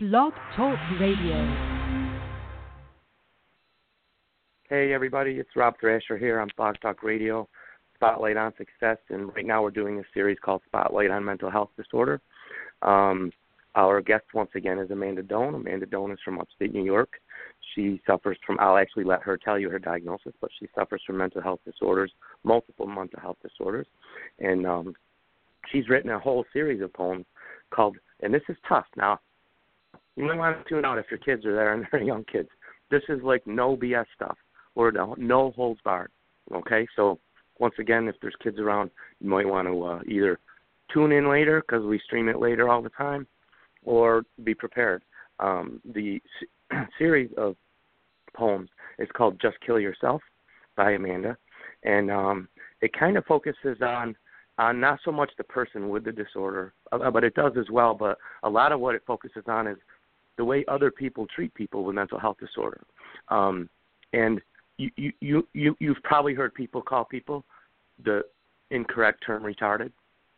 Blog 0.00 0.32
Talk 0.54 0.78
Radio. 1.00 1.34
Hey 4.68 4.92
everybody, 4.92 5.32
it's 5.32 5.50
Rob 5.56 5.74
Thrasher 5.80 6.16
here 6.16 6.38
on 6.38 6.48
Blog 6.56 6.76
Talk 6.80 7.02
Radio, 7.02 7.48
Spotlight 7.96 8.36
on 8.36 8.52
Success, 8.56 8.98
and 9.08 9.34
right 9.34 9.44
now 9.44 9.60
we're 9.60 9.72
doing 9.72 9.98
a 9.98 10.04
series 10.14 10.38
called 10.40 10.62
Spotlight 10.66 11.10
on 11.10 11.24
Mental 11.24 11.50
Health 11.50 11.70
Disorder. 11.76 12.20
Um, 12.82 13.32
our 13.74 14.00
guest 14.00 14.22
once 14.34 14.50
again 14.54 14.78
is 14.78 14.88
Amanda 14.92 15.24
Doane. 15.24 15.56
Amanda 15.56 15.84
Doane 15.84 16.12
is 16.12 16.20
from 16.24 16.38
upstate 16.38 16.72
New 16.72 16.84
York. 16.84 17.14
She 17.74 18.00
suffers 18.06 18.38
from, 18.46 18.56
I'll 18.60 18.78
actually 18.78 19.02
let 19.02 19.22
her 19.22 19.36
tell 19.36 19.58
you 19.58 19.68
her 19.68 19.80
diagnosis, 19.80 20.32
but 20.40 20.50
she 20.60 20.68
suffers 20.76 21.02
from 21.04 21.16
mental 21.16 21.42
health 21.42 21.58
disorders, 21.64 22.12
multiple 22.44 22.86
mental 22.86 23.18
health 23.20 23.38
disorders. 23.42 23.88
And 24.38 24.64
um, 24.64 24.94
she's 25.72 25.88
written 25.88 26.12
a 26.12 26.20
whole 26.20 26.44
series 26.52 26.82
of 26.82 26.92
poems 26.92 27.26
called, 27.74 27.96
and 28.20 28.32
this 28.32 28.42
is 28.48 28.56
tough. 28.68 28.86
Now, 28.96 29.18
you 30.18 30.24
might 30.24 30.36
want 30.36 30.62
to 30.62 30.68
tune 30.68 30.84
out 30.84 30.98
if 30.98 31.06
your 31.10 31.18
kids 31.18 31.46
are 31.46 31.54
there 31.54 31.74
and 31.74 31.86
they're 31.90 32.02
young 32.12 32.24
kids. 32.24 32.48
This 32.90 33.02
is 33.08 33.20
like 33.22 33.46
no 33.46 33.76
BS 33.76 34.06
stuff 34.14 34.36
or 34.74 34.90
no, 34.90 35.14
no 35.16 35.52
holds 35.52 35.80
barred. 35.82 36.10
Okay, 36.52 36.86
so 36.96 37.18
once 37.58 37.74
again, 37.78 38.08
if 38.08 38.16
there's 38.20 38.34
kids 38.42 38.58
around, 38.58 38.90
you 39.20 39.28
might 39.28 39.46
want 39.46 39.68
to 39.68 39.84
uh, 39.84 40.00
either 40.06 40.38
tune 40.92 41.12
in 41.12 41.30
later 41.30 41.60
because 41.60 41.84
we 41.84 42.00
stream 42.04 42.28
it 42.28 42.38
later 42.38 42.68
all 42.68 42.82
the 42.82 42.88
time, 42.90 43.26
or 43.84 44.22
be 44.44 44.54
prepared. 44.54 45.02
Um, 45.40 45.80
the 45.94 46.20
series 46.98 47.30
of 47.36 47.56
poems 48.34 48.70
is 48.98 49.08
called 49.14 49.38
"Just 49.40 49.56
Kill 49.64 49.78
Yourself" 49.78 50.22
by 50.76 50.92
Amanda, 50.92 51.36
and 51.84 52.10
um, 52.10 52.48
it 52.80 52.92
kind 52.98 53.18
of 53.18 53.24
focuses 53.26 53.78
on 53.82 54.16
on 54.58 54.80
not 54.80 54.98
so 55.04 55.12
much 55.12 55.30
the 55.38 55.44
person 55.44 55.88
with 55.88 56.04
the 56.04 56.12
disorder, 56.12 56.72
uh, 56.90 57.10
but 57.10 57.24
it 57.24 57.34
does 57.34 57.52
as 57.58 57.70
well. 57.70 57.94
But 57.94 58.18
a 58.42 58.48
lot 58.48 58.72
of 58.72 58.80
what 58.80 58.94
it 58.94 59.02
focuses 59.06 59.44
on 59.46 59.66
is 59.66 59.76
the 60.38 60.44
way 60.44 60.64
other 60.68 60.90
people 60.90 61.26
treat 61.26 61.52
people 61.52 61.84
with 61.84 61.94
mental 61.94 62.18
health 62.18 62.38
disorder. 62.40 62.80
Um, 63.28 63.68
and 64.14 64.40
you, 64.78 64.90
you, 64.96 65.12
you, 65.20 65.48
you, 65.52 65.76
you've 65.80 66.02
probably 66.04 66.32
heard 66.32 66.54
people 66.54 66.80
call 66.80 67.04
people 67.04 67.44
the 68.04 68.22
incorrect 68.70 69.24
term 69.26 69.42
retarded. 69.42 69.90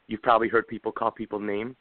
You've 0.08 0.22
probably 0.22 0.48
heard 0.48 0.66
people 0.66 0.90
call 0.90 1.12
people 1.12 1.38
names, 1.38 1.76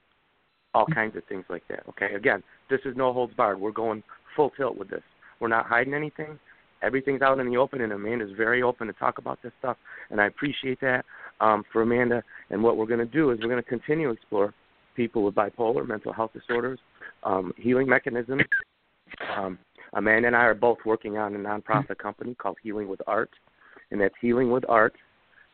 all 0.76 0.86
kinds 0.86 1.16
of 1.16 1.24
things 1.28 1.46
like 1.50 1.64
that. 1.70 1.84
Okay, 1.90 2.14
again, 2.14 2.44
this 2.70 2.82
is 2.86 2.96
no 2.96 3.12
holds 3.12 3.34
barred. 3.34 3.60
We're 3.60 3.72
going 3.72 4.04
full 4.36 4.52
tilt 4.52 4.78
with 4.78 4.90
this. 4.90 5.02
We're 5.40 5.48
not 5.48 5.66
hiding 5.66 5.94
anything. 5.94 6.38
Everything's 6.84 7.22
out 7.22 7.40
in 7.40 7.50
the 7.50 7.58
open, 7.58 7.82
and 7.82 7.92
Amanda's 7.92 8.32
very 8.38 8.62
open 8.62 8.88
to 8.88 8.94
talk 8.94 9.18
about 9.18 9.40
this 9.42 9.52
stuff, 9.60 9.78
and 10.12 10.22
I 10.22 10.28
appreciate 10.28 10.80
that 10.82 11.04
um, 11.42 11.64
for 11.74 11.82
Amanda. 11.82 12.24
And 12.52 12.62
what 12.64 12.78
we're 12.78 12.86
going 12.86 13.00
to 13.00 13.06
do 13.06 13.32
is 13.32 13.40
we're 13.42 13.50
going 13.50 13.64
to 13.64 13.70
continue 13.70 14.08
to 14.08 14.14
explore 14.14 14.54
people 14.96 15.24
with 15.24 15.36
bipolar, 15.36 15.86
mental 15.88 16.14
health 16.14 16.32
disorders, 16.34 16.80
um, 17.24 17.54
healing 17.58 17.88
mechanisms. 17.88 18.44
Um, 19.36 19.58
Amanda 19.94 20.28
and 20.28 20.36
I 20.36 20.44
are 20.44 20.54
both 20.54 20.78
working 20.86 21.18
on 21.18 21.36
a 21.36 21.40
nonprofit 21.40 21.98
company 21.98 22.36
called 22.36 22.58
Healing 22.62 22.88
with 22.88 23.02
Art, 23.08 23.32
and 23.92 24.00
that's 24.00 24.14
Healing 24.22 24.52
with 24.52 24.64
Art 24.70 24.94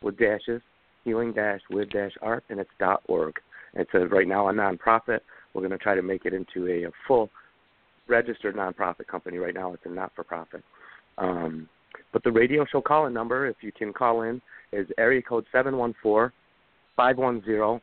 with 0.01 0.17
dashes, 0.17 0.61
healing 1.03 1.31
dash 1.33 1.61
with 1.69 1.89
dash 1.89 2.11
art, 2.21 2.43
and 2.49 2.59
it's 2.59 2.69
dot 2.79 3.01
org. 3.07 3.35
It's 3.73 3.89
a, 3.93 4.07
right 4.07 4.27
now 4.27 4.49
a 4.49 4.53
nonprofit. 4.53 5.19
We're 5.53 5.61
going 5.61 5.71
to 5.71 5.77
try 5.77 5.95
to 5.95 6.01
make 6.01 6.25
it 6.25 6.33
into 6.33 6.67
a, 6.67 6.87
a 6.87 6.91
full 7.07 7.29
registered 8.07 8.55
nonprofit 8.55 9.07
company. 9.07 9.37
Right 9.37 9.53
now, 9.53 9.73
it's 9.73 9.85
a 9.85 9.89
not 9.89 10.11
for 10.15 10.23
profit. 10.23 10.63
Um, 11.17 11.69
but 12.11 12.23
the 12.23 12.31
radio 12.31 12.65
show 12.69 12.81
call 12.81 13.07
in 13.07 13.13
number, 13.13 13.47
if 13.47 13.57
you 13.61 13.71
can 13.71 13.93
call 13.93 14.23
in, 14.23 14.41
is 14.73 14.87
area 14.97 15.21
code 15.21 15.45
seven 15.51 15.77
one 15.77 15.95
four 16.03 16.33
five 16.95 17.17
one 17.17 17.43
zero 17.45 17.81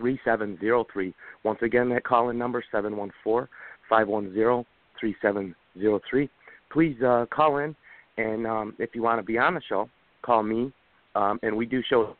3703. 0.00 1.14
Once 1.44 1.58
again, 1.62 1.88
that 1.90 2.04
call 2.04 2.30
in 2.30 2.38
number 2.38 2.64
714 2.72 3.48
510 3.88 4.64
3703. 5.00 6.30
Please 6.72 6.96
uh, 7.02 7.26
call 7.32 7.58
in, 7.58 7.74
and 8.16 8.46
um, 8.46 8.74
if 8.78 8.90
you 8.94 9.02
want 9.02 9.18
to 9.18 9.24
be 9.24 9.38
on 9.38 9.54
the 9.54 9.62
show, 9.68 9.88
call 10.22 10.42
me. 10.42 10.72
Um, 11.14 11.38
and 11.42 11.56
we 11.56 11.66
do 11.66 11.82
show 11.88 12.16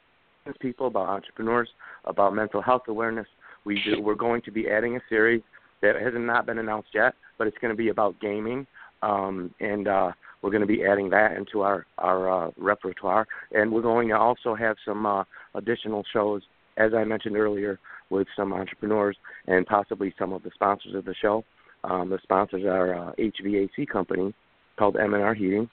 people 0.60 0.88
about 0.88 1.08
entrepreneurs, 1.08 1.68
about 2.04 2.34
mental 2.34 2.60
health 2.60 2.82
awareness. 2.88 3.26
We 3.64 3.80
do, 3.84 4.00
we're 4.00 4.14
going 4.14 4.42
to 4.42 4.50
be 4.50 4.68
adding 4.68 4.96
a 4.96 5.00
series 5.08 5.42
that 5.82 5.96
has 5.96 6.12
not 6.16 6.46
been 6.46 6.58
announced 6.58 6.88
yet, 6.94 7.14
but 7.38 7.46
it's 7.46 7.58
going 7.58 7.72
to 7.72 7.76
be 7.76 7.88
about 7.88 8.18
gaming, 8.20 8.66
um, 9.02 9.54
and 9.60 9.86
uh, 9.86 10.12
we're 10.42 10.50
going 10.50 10.62
to 10.62 10.66
be 10.66 10.84
adding 10.84 11.10
that 11.10 11.36
into 11.36 11.60
our 11.60 11.86
our 11.98 12.46
uh, 12.48 12.50
repertoire. 12.56 13.26
And 13.52 13.70
we're 13.70 13.82
going 13.82 14.08
to 14.08 14.16
also 14.16 14.54
have 14.54 14.76
some 14.84 15.06
uh, 15.06 15.24
additional 15.54 16.04
shows 16.12 16.42
as 16.76 16.92
I 16.94 17.04
mentioned 17.04 17.36
earlier, 17.36 17.78
with 18.10 18.26
some 18.36 18.52
entrepreneurs 18.52 19.16
and 19.46 19.66
possibly 19.66 20.12
some 20.18 20.32
of 20.32 20.42
the 20.42 20.50
sponsors 20.54 20.94
of 20.94 21.04
the 21.04 21.14
show. 21.20 21.44
Um, 21.84 22.10
the 22.10 22.18
sponsors 22.22 22.64
are 22.64 22.94
uh, 22.94 23.12
HVAC 23.18 23.88
company 23.88 24.34
called 24.78 24.96
M&R 24.96 25.34
Heating. 25.34 25.68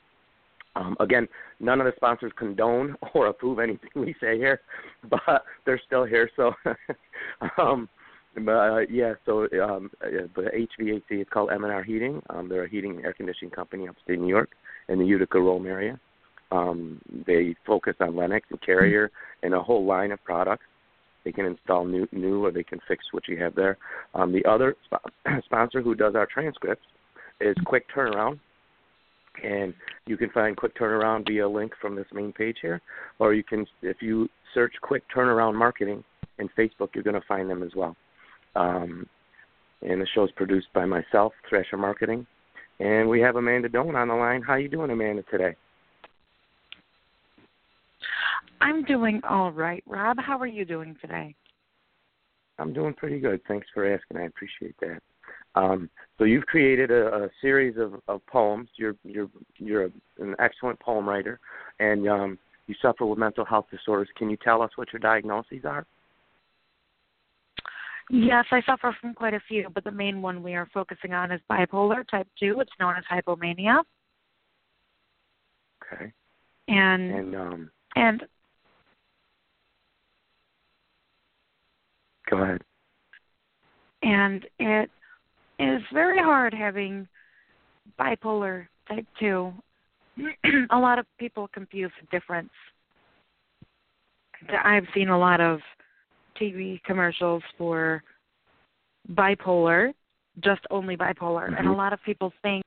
Um, 0.76 0.96
again, 1.00 1.28
none 1.60 1.82
of 1.82 1.86
the 1.86 1.94
sponsors 1.96 2.32
condone 2.38 2.96
or 3.14 3.28
approve 3.28 3.60
anything 3.60 3.90
we 3.96 4.16
say 4.22 4.38
here, 4.38 4.62
but 5.10 5.44
they're 5.66 5.82
still 5.86 6.06
here. 6.06 6.30
So, 6.36 6.54
um, 7.58 7.90
but 8.36 8.52
uh, 8.52 8.80
yeah, 8.90 9.14
so 9.26 9.48
um, 9.64 9.90
the 10.02 10.68
HVAC 10.80 11.22
is 11.22 11.28
called 11.32 11.50
M&R 11.52 11.84
Heating. 11.84 12.22
Um, 12.30 12.48
they're 12.48 12.66
a 12.66 12.70
heating 12.70 12.98
and 12.98 13.06
air 13.06 13.14
conditioning 13.14 13.52
company 13.52 13.88
upstate 13.88 14.20
New 14.20 14.28
York 14.28 14.52
in 14.90 15.00
the 15.00 15.06
Utica 15.06 15.40
Rome 15.40 15.66
area. 15.66 16.00
Um, 16.52 17.02
they 17.26 17.56
focus 17.66 17.96
on 18.00 18.16
Lennox 18.16 18.48
and 18.52 18.62
Carrier 18.62 19.12
and 19.44 19.54
a 19.54 19.62
whole 19.62 19.86
line 19.86 20.12
of 20.12 20.24
products. 20.24 20.66
They 21.28 21.34
can 21.34 21.46
install 21.46 21.84
new, 21.84 22.08
new, 22.14 22.46
or 22.46 22.52
they 22.52 22.64
can 22.64 22.80
fix 22.88 23.04
what 23.12 23.28
you 23.28 23.36
have 23.44 23.54
there. 23.54 23.78
Um, 24.16 24.32
the 24.32 24.46
other 24.50 24.78
sp- 24.88 25.12
sponsor 25.44 25.82
who 25.82 25.94
does 25.94 26.16
our 26.16 26.26
transcripts 26.26 26.86
is 27.42 27.54
Quick 27.66 27.84
Turnaround, 27.94 28.40
and 29.44 29.74
you 30.06 30.16
can 30.16 30.30
find 30.30 30.56
Quick 30.56 30.74
Turnaround 30.78 31.28
via 31.28 31.46
link 31.46 31.74
from 31.82 31.98
this 31.98 32.06
main 32.14 32.32
page 32.32 32.60
here, 32.62 32.80
or 33.20 33.34
you 33.34 33.44
can, 33.44 33.66
if 33.82 33.98
you 34.00 34.30
search 34.54 34.72
Quick 34.82 35.04
Turnaround 35.14 35.56
Marketing 35.56 36.02
in 36.40 36.48
Facebook, 36.58 36.96
you're 36.96 37.04
going 37.04 37.20
to 37.20 37.28
find 37.28 37.50
them 37.50 37.62
as 37.62 37.72
well. 37.76 37.98
Um, 38.56 39.06
and 39.82 40.00
the 40.00 40.08
show 40.16 40.24
is 40.24 40.32
produced 40.38 40.68
by 40.74 40.86
myself, 40.86 41.34
Thrasher 41.50 41.76
Marketing, 41.76 42.26
and 42.80 43.10
we 43.10 43.20
have 43.20 43.36
Amanda 43.36 43.68
Doane 43.68 43.96
on 43.96 44.08
the 44.08 44.16
line. 44.16 44.44
How 44.44 44.56
you 44.56 44.70
doing, 44.70 44.92
Amanda, 44.92 45.24
today? 45.30 45.58
I'm 48.62 48.84
doing 48.84 49.22
all 49.28 49.52
right. 49.52 49.84
Rob, 49.88 50.18
how 50.20 50.38
are 50.40 50.48
you 50.48 50.66
doing 50.66 50.96
today? 51.02 51.36
I'm 52.60 52.74
doing 52.74 52.94
pretty 52.94 53.20
good. 53.20 53.42
Thanks 53.48 53.68
for 53.74 53.92
asking. 53.92 54.18
I 54.18 54.26
appreciate 54.26 54.76
that. 54.82 55.02
Um, 55.56 55.90
so 56.18 56.24
you've 56.24 56.46
created 56.46 56.92
a, 56.92 57.24
a 57.24 57.30
series 57.42 57.78
of, 57.78 57.96
of 58.08 58.26
poems. 58.28 58.70
You're 58.76 58.96
you're 59.04 59.30
you're 59.58 59.86
a, 59.86 59.90
an 60.20 60.36
excellent 60.40 60.80
poem 60.80 61.08
writer, 61.08 61.40
and 61.80 62.08
um, 62.08 62.40
you 62.68 62.76
suffer 62.82 63.06
with 63.06 63.20
mental 63.20 63.46
health 63.46 63.66
disorders. 63.72 64.10
Can 64.18 64.30
you 64.30 64.38
tell 64.44 64.62
us 64.62 64.72
what 64.76 64.92
your 64.94 65.00
diagnoses 65.00 65.66
are? 65.66 65.86
Yes, 68.10 68.46
I 68.52 68.62
suffer 68.66 68.96
from 69.02 69.14
quite 69.14 69.34
a 69.34 69.42
few, 69.48 69.68
but 69.74 69.84
the 69.84 69.92
main 69.92 70.22
one 70.22 70.42
we 70.42 70.56
are 70.56 70.70
focusing 70.74 71.14
on 71.14 71.32
is 71.32 71.42
bipolar 71.52 72.08
type 72.10 72.28
two. 72.40 72.60
It's 72.62 72.72
known 72.80 72.96
as 72.98 73.04
hypomania. 73.12 73.82
Okay. 75.94 76.12
And 76.70 77.12
and 77.12 77.36
um, 77.36 77.72
and 77.96 78.24
Go 82.30 82.38
ahead. 82.44 82.62
And 84.04 84.46
it 84.60 84.90
is 85.60 85.82
very 85.94 86.20
hard 86.20 86.54
having 86.54 87.08
bipolar 88.00 88.68
type 88.88 89.06
2. 89.20 89.52
a 90.72 90.78
lot 90.78 91.00
of 91.00 91.06
people 91.20 91.48
confuse 91.54 91.92
the 92.02 92.18
difference. 92.18 92.50
I've 94.64 94.86
seen 94.94 95.10
a 95.10 95.18
lot 95.18 95.42
of 95.42 95.60
TV 96.40 96.82
commercials 96.84 97.42
for 97.58 98.04
bipolar, 99.14 99.94
just 100.44 100.62
only 100.70 100.96
bipolar, 100.96 101.48
mm-hmm. 101.48 101.56
and 101.56 101.68
a 101.68 101.74
lot 101.74 101.94
of 101.94 102.00
people 102.04 102.32
think 102.44 102.64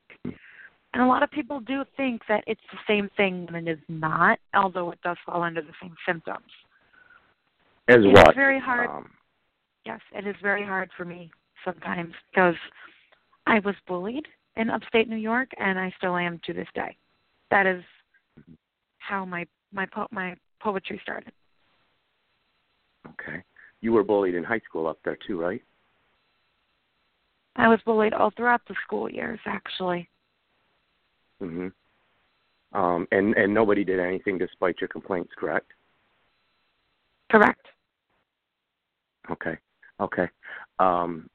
and 0.93 1.01
a 1.01 1.05
lot 1.05 1.23
of 1.23 1.31
people 1.31 1.61
do 1.61 1.83
think 1.95 2.21
that 2.27 2.43
it's 2.47 2.61
the 2.71 2.79
same 2.85 3.09
thing 3.15 3.47
when 3.49 3.67
it 3.67 3.71
is 3.71 3.79
not, 3.87 4.39
although 4.53 4.91
it 4.91 4.99
does 5.03 5.17
fall 5.25 5.41
under 5.41 5.61
the 5.61 5.71
same 5.81 5.95
symptoms. 6.05 6.51
As 7.87 7.97
it's 7.99 8.07
what? 8.13 8.35
very 8.35 8.59
hard. 8.59 8.89
Um, 8.89 9.09
yes, 9.85 9.99
it 10.13 10.27
is 10.27 10.35
very 10.41 10.65
hard 10.65 10.89
for 10.95 11.05
me 11.05 11.31
sometimes 11.65 12.13
because 12.31 12.55
I 13.47 13.59
was 13.59 13.75
bullied 13.87 14.25
in 14.55 14.69
upstate 14.69 15.07
New 15.07 15.15
York, 15.15 15.49
and 15.59 15.79
I 15.79 15.93
still 15.97 16.17
am 16.17 16.39
to 16.45 16.53
this 16.53 16.67
day. 16.75 16.97
That 17.49 17.65
is 17.65 17.83
how 18.99 19.25
my 19.25 19.45
my 19.73 19.85
po- 19.85 20.07
my 20.11 20.35
poetry 20.59 20.99
started. 21.01 21.31
Okay, 23.07 23.43
you 23.81 23.91
were 23.91 24.03
bullied 24.03 24.35
in 24.35 24.43
high 24.43 24.61
school 24.67 24.87
up 24.87 24.99
there 25.03 25.17
too, 25.27 25.39
right? 25.39 25.61
I 27.55 27.67
was 27.67 27.79
bullied 27.85 28.13
all 28.13 28.31
throughout 28.31 28.61
the 28.67 28.75
school 28.83 29.09
years, 29.09 29.39
actually. 29.45 30.09
Mhm. 31.41 31.73
Um, 32.73 33.07
and 33.11 33.35
and 33.35 33.53
nobody 33.53 33.83
did 33.83 33.99
anything 33.99 34.37
despite 34.37 34.79
your 34.79 34.87
complaints, 34.87 35.33
correct? 35.35 35.73
Correct. 37.29 37.67
Okay. 39.29 39.57
Okay. 40.01 40.27
Um, 40.79 41.29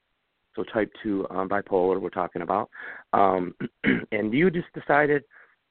so 0.55 0.65
type 0.65 0.91
two 1.03 1.27
um, 1.31 1.49
bipolar 1.49 2.01
we're 2.01 2.11
talking 2.11 2.43
about. 2.43 2.71
Um, 3.13 3.55
and 4.13 4.33
you 4.33 4.51
just 4.51 4.73
decided, 4.75 5.23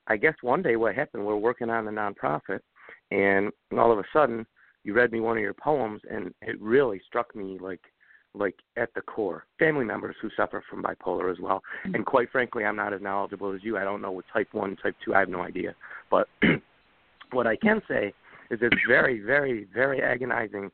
I 0.07 0.17
guess 0.17 0.35
one 0.41 0.61
day 0.61 0.75
what 0.75 0.95
happened, 0.95 1.25
we're 1.25 1.35
working 1.35 1.69
on 1.69 1.87
a 1.87 1.91
nonprofit, 1.91 2.59
and 3.11 3.51
all 3.77 3.91
of 3.91 3.99
a 3.99 4.03
sudden 4.13 4.45
you 4.83 4.93
read 4.93 5.11
me 5.11 5.19
one 5.19 5.37
of 5.37 5.43
your 5.43 5.55
poems, 5.55 6.01
and 6.09 6.33
it 6.41 6.61
really 6.61 7.01
struck 7.07 7.35
me 7.35 7.57
like 7.59 7.81
like 8.37 8.55
at 8.75 8.93
the 8.95 9.01
core 9.01 9.45
family 9.57 9.85
members 9.85 10.15
who 10.21 10.29
suffer 10.35 10.61
from 10.69 10.83
bipolar 10.83 11.31
as 11.31 11.39
well 11.39 11.61
mm-hmm. 11.85 11.95
and 11.95 12.05
quite 12.05 12.29
frankly 12.31 12.65
i'm 12.65 12.75
not 12.75 12.93
as 12.93 13.01
knowledgeable 13.01 13.53
as 13.53 13.63
you 13.63 13.77
i 13.77 13.83
don't 13.85 14.01
know 14.01 14.11
what 14.11 14.25
type 14.33 14.49
one 14.51 14.75
type 14.75 14.93
two 15.03 15.15
i 15.15 15.19
have 15.19 15.29
no 15.29 15.41
idea 15.41 15.73
but 16.11 16.27
what 17.31 17.47
i 17.47 17.55
can 17.55 17.81
say 17.87 18.13
is 18.51 18.59
it's 18.61 18.75
very 18.85 19.21
very 19.21 19.67
very 19.73 20.01
agonizing 20.01 20.69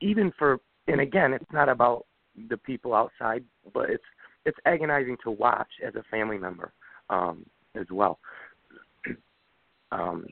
even 0.00 0.32
for 0.38 0.58
and 0.88 1.00
again 1.00 1.32
it's 1.32 1.52
not 1.52 1.68
about 1.68 2.06
the 2.48 2.56
people 2.56 2.94
outside, 2.94 3.44
but 3.74 3.90
it's 3.90 4.04
it's 4.46 4.58
agonizing 4.64 5.16
to 5.24 5.30
watch 5.30 5.68
as 5.86 5.94
a 5.94 6.02
family 6.10 6.38
member 6.38 6.72
um, 7.10 7.44
as 7.78 7.86
well. 7.90 8.18
um, 9.92 10.26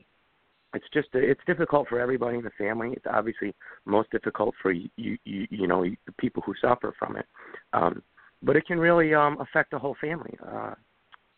it's 0.73 0.85
just 0.93 1.09
it's 1.13 1.41
difficult 1.47 1.87
for 1.87 1.99
everybody 1.99 2.37
in 2.37 2.43
the 2.43 2.51
family. 2.57 2.91
It's 2.93 3.05
obviously 3.11 3.53
most 3.85 4.11
difficult 4.11 4.55
for 4.61 4.71
you 4.71 4.89
you 4.95 5.17
you 5.25 5.67
know 5.67 5.83
the 5.83 6.11
people 6.19 6.43
who 6.45 6.53
suffer 6.61 6.93
from 6.97 7.17
it, 7.17 7.25
um, 7.73 8.03
but 8.43 8.55
it 8.55 8.65
can 8.67 8.79
really 8.79 9.13
um, 9.13 9.39
affect 9.41 9.71
the 9.71 9.79
whole 9.79 9.95
family. 9.99 10.37
Uh, 10.47 10.73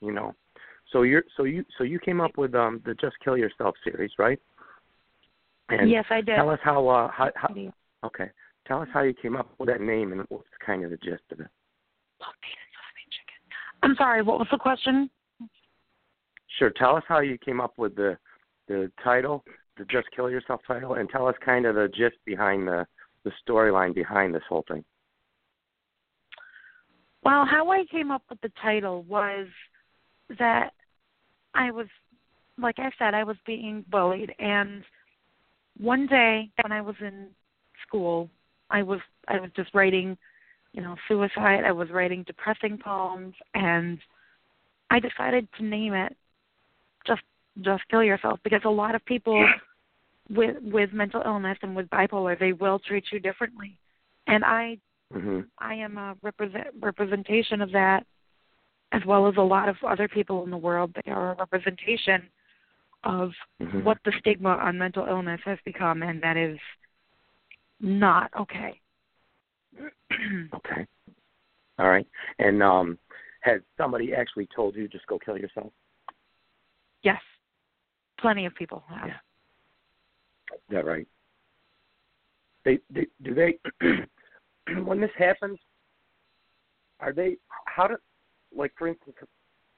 you 0.02 0.12
know, 0.12 0.36
so 0.92 1.04
you're 1.04 1.24
so 1.38 1.44
you 1.44 1.63
so 1.78 1.84
you 1.84 2.00
came 2.00 2.19
up 2.19 2.38
with 2.38 2.56
um, 2.56 2.81
the 2.86 2.94
Just 2.96 3.16
Kill 3.24 3.38
Yourself 3.38 3.75
series, 3.84 4.12
right? 4.18 4.40
And 5.69 5.90
yes, 5.90 6.06
I 6.10 6.18
did. 6.18 6.36
Tell 6.36 6.50
us 6.50 6.60
how 6.62 6.88
uh, 6.90 7.10
how, 7.10 7.31
how 7.36 7.56
okay. 8.04 8.30
Tell 8.68 8.81
us 8.81 8.88
how 8.94 9.02
you 9.02 9.13
came 9.13 9.36
up 9.36 9.50
with 9.58 9.69
that 9.69 9.81
name 9.81 10.12
and 10.12 10.25
what's 10.30 10.48
kind 10.66 10.84
of 10.84 10.92
the 10.92 10.98
gist 10.98 11.24
of 11.31 11.40
it. 11.40 11.48
I'm 13.84 13.96
sorry, 13.96 14.22
what 14.22 14.38
was 14.38 14.48
the 14.52 14.58
question? 14.58 15.10
Sure. 16.60 16.69
Tell 16.69 16.96
us 16.96 17.04
how 17.08 17.19
you 17.19 17.38
came 17.38 17.60
up 17.60 17.74
with 17.78 17.96
the 17.96 18.18
the 18.68 18.92
title, 19.04 19.44
the 19.78 19.86
Just 19.86 20.08
Kill 20.16 20.30
Yourself 20.30 20.62
title, 20.68 20.94
and 20.94 21.10
tell 21.10 21.28
us 21.28 21.36
kind 21.44 21.66
of 21.66 21.75
the 21.75 21.90
gist 21.90 22.18
behind 22.25 22.68
the 22.68 22.86
the 23.24 23.31
storyline 23.48 23.94
behind 23.94 24.34
this 24.34 24.44
whole 24.48 24.63
thing. 24.68 24.84
Well, 27.24 27.46
how 27.46 27.72
I 27.72 27.86
came 27.92 28.12
up 28.12 28.24
with 28.30 28.42
the 28.42 28.52
title 28.62 29.04
was 29.04 29.48
that 30.40 30.72
I 31.54 31.69
was, 31.69 31.88
like 32.58 32.80
I 32.80 32.90
said, 32.98 33.13
I 33.13 33.24
was 33.24 33.38
being 33.46 33.86
bullied, 33.90 34.34
and 34.40 34.84
one 35.78 36.08
day 36.08 36.50
when 36.62 36.72
I 36.72 36.81
was 36.81 36.96
in 37.00 37.28
school, 37.88 38.30
I 38.71 38.83
was 38.83 39.00
I 39.27 39.39
was 39.39 39.51
just 39.56 39.73
writing, 39.73 40.18
you 40.73 40.81
know, 40.81 40.95
suicide. 41.07 41.63
I 41.65 41.71
was 41.71 41.89
writing 41.89 42.23
depressing 42.23 42.77
poems, 42.77 43.33
and 43.53 44.00
I 44.89 45.00
decided 45.00 45.47
to 45.57 45.63
name 45.63 45.94
it 45.94 46.15
just 47.06 47.21
just 47.62 47.83
kill 47.89 48.03
yourself 48.03 48.39
because 48.44 48.62
a 48.65 48.69
lot 48.69 48.95
of 48.95 49.03
people 49.06 49.45
with 50.29 50.56
with 50.62 50.94
mental 50.94 51.21
illness 51.25 51.57
and 51.62 51.75
with 51.75 51.89
bipolar 51.89 52.39
they 52.39 52.53
will 52.53 52.79
treat 52.79 53.06
you 53.12 53.19
differently, 53.19 53.77
and 54.27 54.44
I 54.44 54.77
mm-hmm. 55.13 55.41
I 55.57 55.75
am 55.75 55.97
a 55.97 56.15
represent 56.21 56.67
representation 56.79 57.62
of 57.62 57.71
that, 57.71 58.06
as 58.91 59.01
well 59.06 59.27
as 59.27 59.35
a 59.38 59.41
lot 59.41 59.69
of 59.69 59.75
other 59.88 60.07
people 60.07 60.44
in 60.44 60.51
the 60.51 60.57
world. 60.57 60.95
They 61.06 61.12
are 61.12 61.33
a 61.33 61.35
representation 61.35 62.24
of 63.03 63.31
mm-hmm. 63.62 63.83
what 63.83 63.97
the 64.06 64.13
stigma 64.19 64.50
on 64.50 64.77
mental 64.77 65.06
illness 65.07 65.41
has 65.45 65.57
become, 65.65 66.03
and 66.03 66.21
that 66.21 66.38
is 66.38 66.57
not 67.81 68.31
okay. 68.39 68.80
okay. 70.56 70.86
All 71.80 71.89
right. 71.89 72.07
And 72.39 72.62
um 72.62 72.98
has 73.42 73.62
somebody 73.78 74.13
actually 74.13 74.48
told 74.56 74.75
you 74.75 74.88
just 74.88 75.07
go 75.07 75.18
kill 75.18 75.38
yourself? 75.38 75.72
Yes. 77.04 77.19
Plenty 78.19 78.45
of 78.45 78.54
people 78.54 78.83
have. 78.88 79.07
Yeah. 79.07 79.13
Is 80.54 80.62
that 80.69 80.86
right? 80.86 81.07
They, 82.63 82.78
they 82.94 83.07
do 83.24 83.33
they 83.33 83.57
when 84.84 85.01
this 85.01 85.10
happens 85.18 85.57
are 87.00 87.12
they 87.12 87.38
how 87.66 87.88
do 87.88 87.95
like 88.56 88.72
for 88.77 88.88
instance 88.88 89.16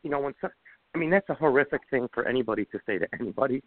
you 0.03 0.09
know 0.09 0.19
when 0.19 0.33
some, 0.41 0.49
I 0.93 0.97
mean 0.97 1.09
that's 1.09 1.29
a 1.29 1.33
horrific 1.33 1.81
thing 1.89 2.07
for 2.13 2.27
anybody 2.27 2.65
to 2.65 2.79
say 2.85 2.97
to 2.97 3.07
anybody. 3.19 3.63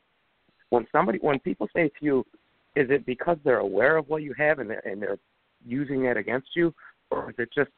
When 0.70 0.86
somebody 0.92 1.18
when 1.22 1.38
people 1.40 1.68
say 1.74 1.88
to 1.88 2.04
you 2.04 2.26
is 2.76 2.90
it 2.90 3.06
because 3.06 3.38
they're 3.42 3.58
aware 3.58 3.96
of 3.96 4.08
what 4.08 4.22
you 4.22 4.34
have 4.38 4.58
and 4.58 4.70
they're, 4.70 4.86
and 4.86 5.00
they're 5.00 5.18
using 5.66 6.04
it 6.04 6.16
against 6.16 6.48
you, 6.54 6.72
or 7.10 7.30
is 7.30 7.36
it 7.38 7.48
just 7.52 7.70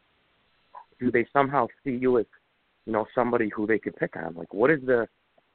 do 0.98 1.10
they 1.10 1.24
somehow 1.32 1.68
see 1.84 1.92
you 1.92 2.18
as 2.18 2.26
you 2.84 2.92
know 2.92 3.06
somebody 3.14 3.48
who 3.54 3.66
they 3.66 3.78
could 3.78 3.96
pick 3.96 4.16
on? 4.16 4.34
Like, 4.34 4.52
what 4.52 4.70
is 4.70 4.80
the 4.84 5.06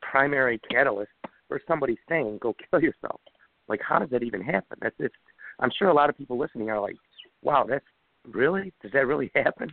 primary 0.02 0.60
catalyst 0.72 1.12
for 1.50 1.60
somebody 1.68 1.98
saying 2.08 2.40
go 2.42 2.56
kill 2.72 2.82
yourself? 2.82 3.20
Like, 3.68 3.82
how 3.88 4.00
does 4.00 4.10
that 4.12 4.24
even 4.24 4.42
happen? 4.42 4.78
That's 4.82 4.96
it's. 4.98 5.16
I'm 5.60 5.72
sure 5.78 5.90
a 5.90 5.94
lot 5.94 6.10
of 6.10 6.18
people 6.18 6.38
listening 6.38 6.70
are 6.70 6.80
like, 6.80 6.96
wow, 7.44 7.66
that's 7.68 7.86
really 8.32 8.74
does 8.82 8.94
that 8.94 9.06
really 9.06 9.30
happen? 9.36 9.70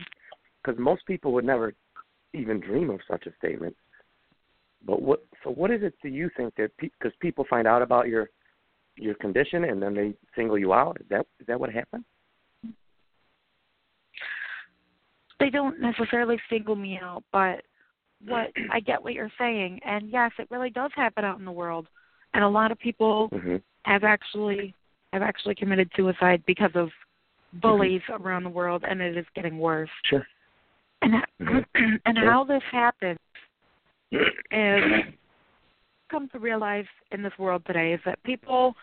Because 0.61 0.79
most 0.79 1.05
people 1.05 1.31
would 1.33 1.45
never 1.45 1.73
even 2.33 2.59
dream 2.59 2.89
of 2.89 2.99
such 3.09 3.25
a 3.25 3.31
statement. 3.37 3.75
But 4.85 5.01
what? 5.01 5.25
So 5.45 5.51
what 5.51 5.71
is 5.71 5.81
it 5.81 5.93
do 6.03 6.09
you 6.09 6.29
think 6.35 6.55
that 6.57 6.71
because 6.79 7.13
pe- 7.13 7.27
people 7.27 7.45
find 7.49 7.67
out 7.67 7.81
about 7.81 8.09
your 8.09 8.29
your 8.95 9.15
condition 9.15 9.65
and 9.65 9.81
then 9.81 9.93
they 9.93 10.13
single 10.35 10.57
you 10.57 10.73
out? 10.73 10.97
Is 10.99 11.07
that 11.09 11.25
is 11.39 11.47
that 11.47 11.59
what 11.59 11.71
happened? 11.71 12.03
They 15.39 15.49
don't 15.49 15.81
necessarily 15.81 16.39
single 16.49 16.75
me 16.75 16.99
out, 17.01 17.23
but 17.31 17.63
what 18.25 18.51
I 18.71 18.79
get 18.79 19.03
what 19.03 19.13
you're 19.13 19.31
saying, 19.37 19.79
and 19.83 20.09
yes, 20.09 20.31
it 20.37 20.47
really 20.51 20.69
does 20.69 20.91
happen 20.95 21.25
out 21.25 21.39
in 21.39 21.45
the 21.45 21.51
world, 21.51 21.87
and 22.33 22.43
a 22.43 22.49
lot 22.49 22.71
of 22.71 22.79
people 22.79 23.29
mm-hmm. 23.29 23.55
have 23.83 24.03
actually 24.03 24.75
have 25.13 25.21
actually 25.21 25.55
committed 25.55 25.91
suicide 25.95 26.43
because 26.45 26.71
of 26.75 26.89
bullies 27.53 28.01
mm-hmm. 28.09 28.23
around 28.23 28.43
the 28.43 28.49
world, 28.49 28.83
and 28.87 29.01
it 29.01 29.17
is 29.17 29.25
getting 29.35 29.57
worse. 29.57 29.89
Sure. 30.05 30.25
And 31.01 31.13
mm-hmm. 31.41 31.57
and 32.05 32.17
sure. 32.17 32.31
how 32.31 32.43
this 32.43 32.63
happens 32.71 33.19
is 34.11 34.83
come 36.11 36.29
to 36.29 36.39
realize 36.39 36.85
in 37.11 37.23
this 37.23 37.33
world 37.39 37.63
today 37.65 37.93
is 37.93 37.99
that 38.05 38.21
people 38.23 38.75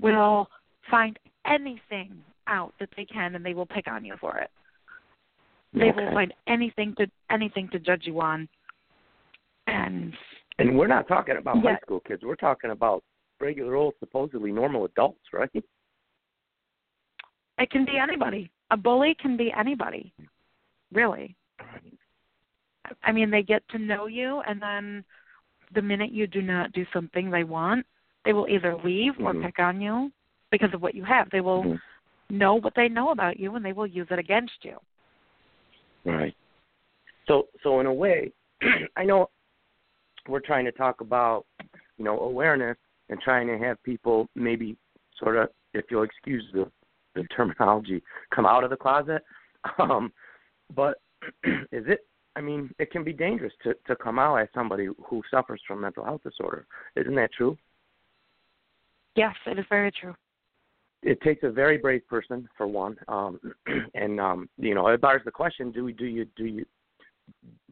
will 0.00 0.48
find 0.90 1.18
anything 1.46 2.12
out 2.46 2.74
that 2.80 2.88
they 2.96 3.04
can 3.04 3.34
and 3.34 3.46
they 3.46 3.54
will 3.54 3.66
pick 3.66 3.86
on 3.86 4.04
you 4.04 4.16
for 4.20 4.38
it. 4.38 4.50
They 5.72 5.90
okay. 5.90 6.04
will 6.04 6.12
find 6.12 6.34
anything 6.46 6.94
to 6.98 7.06
anything 7.30 7.68
to 7.72 7.78
judge 7.78 8.02
you 8.04 8.20
on. 8.20 8.48
And 9.66 10.12
And 10.58 10.76
we're 10.76 10.86
not 10.86 11.08
talking 11.08 11.36
about 11.36 11.56
yeah. 11.56 11.72
high 11.72 11.78
school 11.82 12.00
kids. 12.00 12.22
We're 12.24 12.36
talking 12.36 12.70
about 12.70 13.02
regular 13.40 13.74
old 13.74 13.94
supposedly 13.98 14.52
normal 14.52 14.84
adults, 14.84 15.20
right? 15.32 15.50
It 17.58 17.70
can 17.70 17.84
be 17.84 17.98
anybody. 18.00 18.50
A 18.70 18.76
bully 18.76 19.16
can 19.20 19.36
be 19.36 19.52
anybody. 19.56 20.12
Really. 20.92 21.36
I 23.02 23.12
mean, 23.12 23.30
they 23.30 23.42
get 23.42 23.66
to 23.70 23.78
know 23.78 24.06
you 24.06 24.42
and 24.46 24.60
then 24.60 25.04
the 25.74 25.82
minute 25.82 26.12
you 26.12 26.26
do 26.26 26.42
not 26.42 26.72
do 26.72 26.84
something 26.92 27.30
they 27.30 27.44
want, 27.44 27.86
they 28.24 28.32
will 28.32 28.48
either 28.48 28.76
leave 28.84 29.14
mm-hmm. 29.14 29.26
or 29.26 29.42
pick 29.42 29.58
on 29.58 29.80
you 29.80 30.10
because 30.50 30.72
of 30.72 30.82
what 30.82 30.94
you 30.94 31.04
have. 31.04 31.28
They 31.30 31.40
will 31.40 31.62
mm-hmm. 31.62 32.38
know 32.38 32.54
what 32.54 32.74
they 32.76 32.88
know 32.88 33.10
about 33.10 33.38
you 33.38 33.54
and 33.56 33.64
they 33.64 33.72
will 33.72 33.86
use 33.86 34.06
it 34.10 34.18
against 34.18 34.52
you. 34.62 34.76
Right. 36.04 36.34
So 37.26 37.48
so 37.62 37.80
in 37.80 37.86
a 37.86 37.92
way, 37.92 38.32
I 38.96 39.04
know 39.04 39.30
we're 40.28 40.40
trying 40.40 40.64
to 40.64 40.72
talk 40.72 41.00
about, 41.00 41.44
you 41.98 42.04
know, 42.04 42.20
awareness 42.20 42.76
and 43.08 43.20
trying 43.20 43.46
to 43.46 43.58
have 43.58 43.82
people 43.82 44.28
maybe 44.34 44.76
sort 45.18 45.36
of 45.36 45.48
if 45.72 45.86
you'll 45.90 46.02
excuse 46.02 46.44
the 46.52 46.70
the 47.14 47.24
terminology, 47.36 48.02
come 48.34 48.46
out 48.46 48.64
of 48.64 48.70
the 48.70 48.76
closet. 48.76 49.22
Um 49.78 50.12
but 50.74 50.98
is 51.44 51.84
it 51.86 52.00
I 52.36 52.40
mean, 52.40 52.74
it 52.78 52.90
can 52.90 53.04
be 53.04 53.12
dangerous 53.12 53.52
to 53.62 53.74
to 53.86 53.96
come 53.96 54.18
out 54.18 54.36
as 54.36 54.48
somebody 54.54 54.88
who 55.06 55.22
suffers 55.30 55.60
from 55.66 55.80
mental 55.80 56.04
health 56.04 56.22
disorder. 56.22 56.66
Isn't 56.96 57.14
that 57.14 57.32
true? 57.32 57.56
Yes, 59.16 59.34
it 59.46 59.58
is 59.58 59.64
very 59.68 59.92
true. 59.92 60.14
It 61.02 61.20
takes 61.20 61.42
a 61.42 61.50
very 61.50 61.76
brave 61.76 62.06
person, 62.08 62.48
for 62.56 62.66
one, 62.66 62.96
um, 63.08 63.38
and 63.94 64.20
um, 64.20 64.48
you 64.56 64.74
know, 64.74 64.88
it 64.88 65.00
bars 65.00 65.22
the 65.24 65.30
question: 65.30 65.70
Do 65.70 65.84
we, 65.84 65.92
do 65.92 66.06
you, 66.06 66.26
do 66.36 66.46
you, 66.46 66.64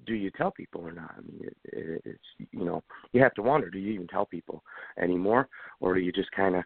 do 0.07 0.15
you 0.15 0.31
tell 0.31 0.51
people 0.51 0.83
or 0.83 0.93
not? 0.93 1.15
I 1.17 1.21
mean, 1.23 1.41
it, 1.45 1.57
it, 1.65 2.03
it's 2.05 2.51
you 2.53 2.65
know, 2.65 2.83
you 3.13 3.23
have 3.23 3.35
to 3.35 3.43
wonder: 3.43 3.71
Do 3.71 3.79
you 3.79 3.93
even 3.93 4.07
tell 4.07 4.27
people 4.27 4.63
anymore, 5.01 5.49
or 5.81 5.95
do 5.95 6.01
you 6.01 6.13
just 6.13 6.31
kind 6.33 6.57
of? 6.57 6.65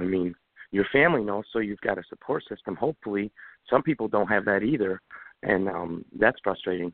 I 0.00 0.04
mean, 0.04 0.34
your 0.70 0.86
family 0.92 1.22
knows, 1.22 1.44
so 1.52 1.60
you've 1.60 1.80
got 1.80 1.98
a 1.98 2.02
support 2.08 2.42
system. 2.48 2.76
Hopefully, 2.76 3.30
some 3.70 3.82
people 3.82 4.08
don't 4.08 4.28
have 4.28 4.44
that 4.44 4.62
either, 4.62 5.00
and 5.44 5.68
um, 5.68 6.04
that's 6.18 6.38
frustrating. 6.42 6.92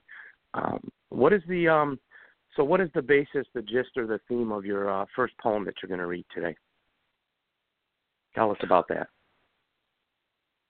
Um, 0.54 0.80
what 1.10 1.32
is 1.32 1.42
the 1.48 1.68
um, 1.68 1.98
so 2.56 2.64
what 2.64 2.80
is 2.80 2.88
the 2.94 3.02
basis, 3.02 3.46
the 3.54 3.62
gist, 3.62 3.90
or 3.96 4.06
the 4.06 4.20
theme 4.28 4.52
of 4.52 4.64
your 4.64 4.90
uh, 4.90 5.04
first 5.14 5.34
poem 5.38 5.64
that 5.64 5.74
you're 5.82 5.88
going 5.88 6.00
to 6.00 6.06
read 6.06 6.24
today? 6.34 6.56
Tell 8.34 8.50
us 8.50 8.58
about 8.62 8.86
that. 8.88 9.08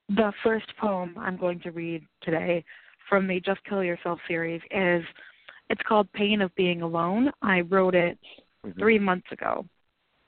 The 0.09 0.33
first 0.43 0.67
poem 0.79 1.15
I'm 1.19 1.37
going 1.37 1.61
to 1.61 1.71
read 1.71 2.03
today 2.23 2.65
from 3.09 3.27
the 3.27 3.41
Just 3.41 3.63
Kill 3.65 3.83
Yourself 3.83 4.19
series 4.29 4.61
is 4.71 5.05
it's 5.71 5.81
called 5.87 6.13
Pain 6.13 6.43
of 6.43 6.55
Being 6.57 6.83
Alone. 6.83 7.31
I 7.43 7.63
wrote 7.63 7.95
it 7.95 8.19
Mhm. 8.65 8.79
three 8.79 8.99
months 8.99 9.31
ago. 9.33 9.67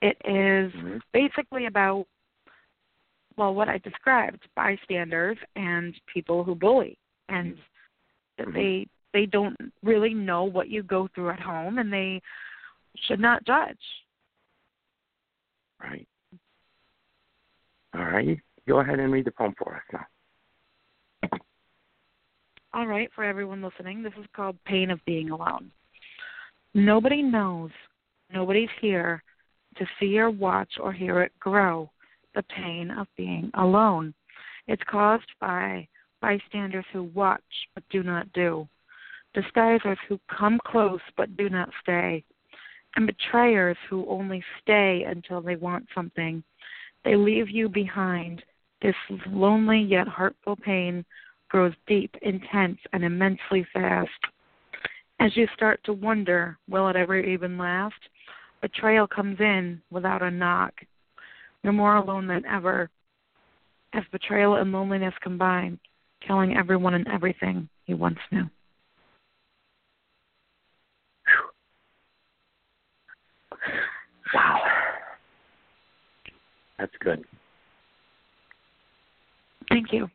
It 0.03 0.17
is 0.25 0.73
Mhm. 0.73 1.03
basically 1.13 1.67
about 1.67 2.07
well 3.37 3.55
what 3.55 3.69
I 3.69 3.79
described 3.79 4.49
bystanders 4.55 5.39
and 5.57 5.99
people 6.07 6.43
who 6.43 6.55
bully 6.55 6.99
and 7.29 7.59
Mhm. 8.39 8.53
they 8.55 8.87
they 9.17 9.25
don't 9.25 9.57
really 9.83 10.13
know 10.13 10.45
what 10.45 10.69
you 10.69 10.83
go 10.83 11.09
through 11.15 11.31
at 11.31 11.41
home 11.41 11.79
and 11.79 11.91
they 11.91 12.21
should 13.09 13.19
not 13.19 13.47
judge. 13.47 13.79
Right. 15.83 16.07
All 17.95 18.05
right. 18.05 18.39
Go 18.69 18.81
ahead 18.81 18.99
and 18.99 19.11
read 19.11 19.25
the 19.25 19.31
poem 19.31 19.55
for 19.57 19.77
us 19.77 19.83
now. 19.91 21.39
All 22.75 22.87
right, 22.87 23.09
for 23.15 23.25
everyone 23.25 23.63
listening, 23.63 24.03
this 24.03 24.13
is 24.21 24.27
called 24.35 24.59
Pain 24.67 24.91
of 24.91 25.03
Being 25.07 25.31
Alone. 25.31 25.71
Nobody 26.75 27.23
knows, 27.23 27.71
nobody's 28.35 28.69
here 28.83 29.23
to 29.79 29.87
see 29.99 30.19
or 30.19 30.29
watch 30.29 30.73
or 30.79 30.93
hear 30.93 31.23
it 31.23 31.33
grow, 31.41 31.91
the 32.35 32.43
pain 32.55 32.91
of 32.91 33.07
being 33.17 33.51
alone. 33.55 34.13
It's 34.69 34.83
caused 34.91 35.31
by 35.41 35.89
bystanders 36.21 36.85
who 36.93 37.05
watch 37.15 37.41
but 37.75 37.85
do 37.89 38.03
not 38.03 38.31
do, 38.35 38.69
disguisers 39.37 39.99
who 40.09 40.19
come 40.37 40.59
close 40.67 41.01
but 41.17 41.37
do 41.37 41.49
not 41.49 41.69
stay, 41.83 42.25
and 42.97 43.07
betrayers 43.07 43.77
who 43.89 44.07
only 44.09 44.43
stay 44.63 45.05
until 45.07 45.41
they 45.41 45.57
want 45.57 45.87
something. 45.95 46.43
They 47.05 47.17
leave 47.17 47.51
you 47.51 47.69
behind. 47.69 48.43
This 48.83 48.95
lonely 49.29 49.81
yet 49.81 50.09
heartful 50.09 50.57
pain 50.57 51.05
grows 51.49 51.73
deep, 51.87 52.15
intense, 52.23 52.79
and 52.93 53.05
immensely 53.05 53.67
fast. 53.73 54.11
As 55.21 55.37
you 55.37 55.47
start 55.55 55.81
to 55.85 55.93
wonder, 55.93 56.59
will 56.69 56.89
it 56.89 56.97
ever 56.97 57.19
even 57.19 57.57
last? 57.57 57.95
Betrayal 58.61 59.07
comes 59.07 59.39
in 59.41 59.81
without 59.91 60.23
a 60.23 60.31
knock. 60.31 60.75
You're 61.63 61.73
more 61.73 61.97
alone 61.97 62.27
than 62.27 62.45
ever. 62.47 62.91
As 63.93 64.03
betrayal 64.13 64.57
and 64.57 64.73
loneliness 64.73 65.15
combine, 65.23 65.79
killing 66.27 66.57
everyone 66.57 66.95
and 66.95 67.07
everything 67.09 67.69
you 67.87 67.97
once 67.97 68.19
knew. 68.31 68.49
Wow. 74.35 74.61
That's 76.79 76.93
good. 77.01 77.25
Thank 79.69 79.93
you. 79.93 80.09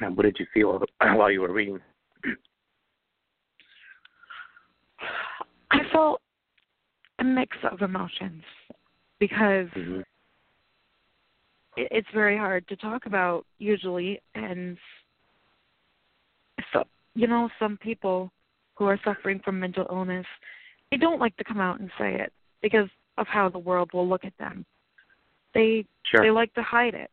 And 0.00 0.16
what 0.16 0.24
did 0.24 0.36
you 0.38 0.46
feel 0.52 0.80
while 1.00 1.30
you 1.30 1.40
were 1.40 1.52
reading? 1.52 1.78
I 5.70 5.78
felt 5.92 6.20
a 7.18 7.24
mix 7.24 7.56
of 7.70 7.82
emotions 7.82 8.42
because 9.18 9.68
Mm-hmm. 9.76 10.00
it's 11.76 12.08
very 12.12 12.36
hard 12.36 12.66
to 12.68 12.76
talk 12.76 13.06
about 13.06 13.44
usually 13.58 14.20
and 14.34 14.76
so 16.72 16.82
you 17.14 17.26
know 17.26 17.48
some 17.58 17.76
people 17.76 18.32
who 18.74 18.86
are 18.86 18.98
suffering 19.04 19.40
from 19.44 19.60
mental 19.60 19.86
illness 19.90 20.26
they 20.90 20.96
don't 20.96 21.20
like 21.20 21.36
to 21.36 21.44
come 21.44 21.60
out 21.60 21.78
and 21.80 21.90
say 21.98 22.14
it 22.14 22.32
because 22.62 22.88
of 23.20 23.26
how 23.28 23.48
the 23.48 23.58
world 23.58 23.90
will 23.92 24.08
look 24.08 24.24
at 24.24 24.36
them 24.38 24.64
they 25.54 25.84
Sure. 26.10 26.22
they 26.22 26.30
like 26.30 26.52
to 26.54 26.62
hide 26.62 26.94
it 26.94 27.10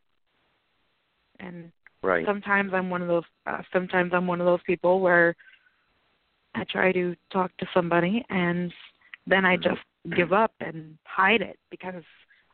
and 1.39 1.71
right. 2.01 2.25
sometimes 2.25 2.73
i'm 2.73 2.89
one 2.89 3.01
of 3.01 3.07
those 3.07 3.23
uh, 3.45 3.61
sometimes 3.71 4.11
i'm 4.13 4.25
one 4.25 4.39
of 4.41 4.45
those 4.45 4.63
people 4.65 4.99
where 5.01 5.35
i 6.55 6.63
try 6.63 6.91
to 6.91 7.15
talk 7.31 7.55
to 7.57 7.67
somebody 7.73 8.25
and 8.29 8.73
then 9.27 9.45
i 9.45 9.55
just 9.55 9.81
give 10.15 10.31
up 10.33 10.53
and 10.61 10.97
hide 11.05 11.41
it 11.41 11.59
because 11.69 12.03